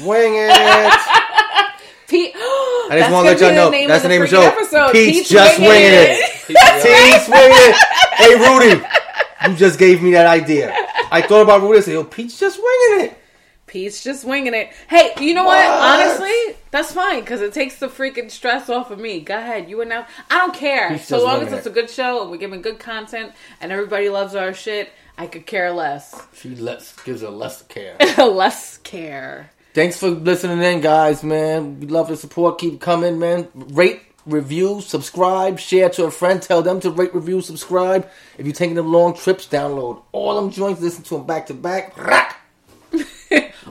[0.03, 1.20] Wing it.
[2.91, 4.43] I just want to let y'all know that's the name of the show.
[4.43, 4.93] Episode.
[4.93, 6.18] Pete's, just winging it.
[6.47, 7.76] Pete's winging it.
[8.14, 8.85] Hey Rudy,
[9.49, 10.74] you just gave me that idea.
[11.11, 11.78] I thought about Rudy.
[11.78, 13.18] I said, "Yo, Pete's just winging it."
[13.74, 14.68] Pete's just winging it.
[14.89, 15.57] Hey, you know what?
[15.57, 16.01] What?
[16.01, 19.18] Honestly, that's fine because it takes the freaking stress off of me.
[19.18, 20.07] Go ahead, you and now.
[20.30, 20.91] I don't care.
[20.91, 21.70] Pete's so long as it's it.
[21.70, 25.47] a good show and we're giving good content and everybody loves our shit, I could
[25.47, 26.14] care less.
[26.35, 27.97] She less gives her less care.
[28.18, 29.51] less care.
[29.75, 31.25] Thanks for listening in, guys.
[31.25, 32.59] Man, we love the support.
[32.59, 33.49] Keep coming, man.
[33.55, 36.41] Rate, review, subscribe, share to a friend.
[36.41, 38.09] Tell them to rate, review, subscribe.
[38.39, 40.81] If you're taking them long trips, download all them joints.
[40.81, 41.93] Listen to them back to back.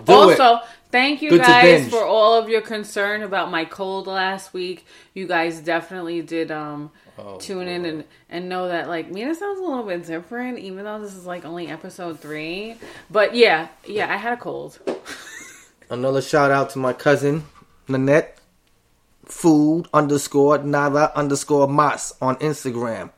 [0.08, 0.62] Also, it.
[0.92, 4.86] thank you Good guys for all of your concern about my cold last week.
[5.14, 9.60] You guys definitely did um Oh, tune in and and know that like Mena sounds
[9.60, 12.76] a little bit different, even though this is like only episode three.
[13.12, 14.80] But yeah, yeah, I had a cold.
[15.94, 17.46] Another shout out to my cousin
[17.88, 18.40] Nanette.
[19.26, 23.12] Food underscore nada underscore mas on Instagram.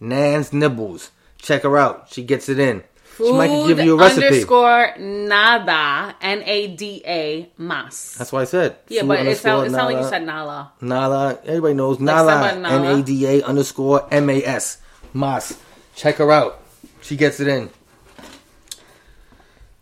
[0.00, 1.10] Nan's Nibbles.
[1.36, 2.08] Check her out.
[2.10, 2.84] She gets it in.
[3.18, 4.26] she might give you a recipe.
[4.28, 8.16] underscore nada n a d a mas.
[8.16, 8.76] That's what I said.
[8.88, 10.72] yeah, Food but it sounds like you said nala.
[10.80, 11.38] Nala.
[11.44, 12.56] Everybody knows Nala.
[12.56, 12.94] Nala.
[12.94, 14.78] N A D A underscore M A S.
[15.12, 15.58] Mas.
[15.94, 16.62] Check her out.
[17.02, 17.68] She gets it in.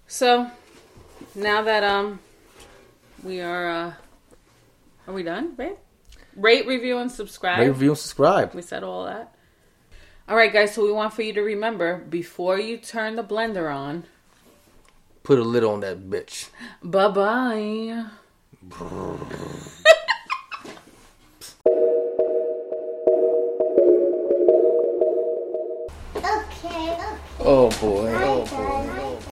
[0.08, 0.50] So
[1.36, 2.18] now that um
[3.22, 3.92] we are uh
[5.06, 5.76] are we done, babe?
[6.36, 7.58] Rate, review, and subscribe.
[7.58, 8.54] Rate, review, and subscribe.
[8.54, 9.34] We said all that.
[10.28, 10.74] All right, guys.
[10.74, 14.04] So we want for you to remember before you turn the blender on.
[15.22, 16.48] Put a lid on that bitch.
[16.82, 18.06] Bye bye.
[26.16, 26.98] Okay.
[27.40, 28.12] Oh boy.
[28.14, 28.99] Oh boy.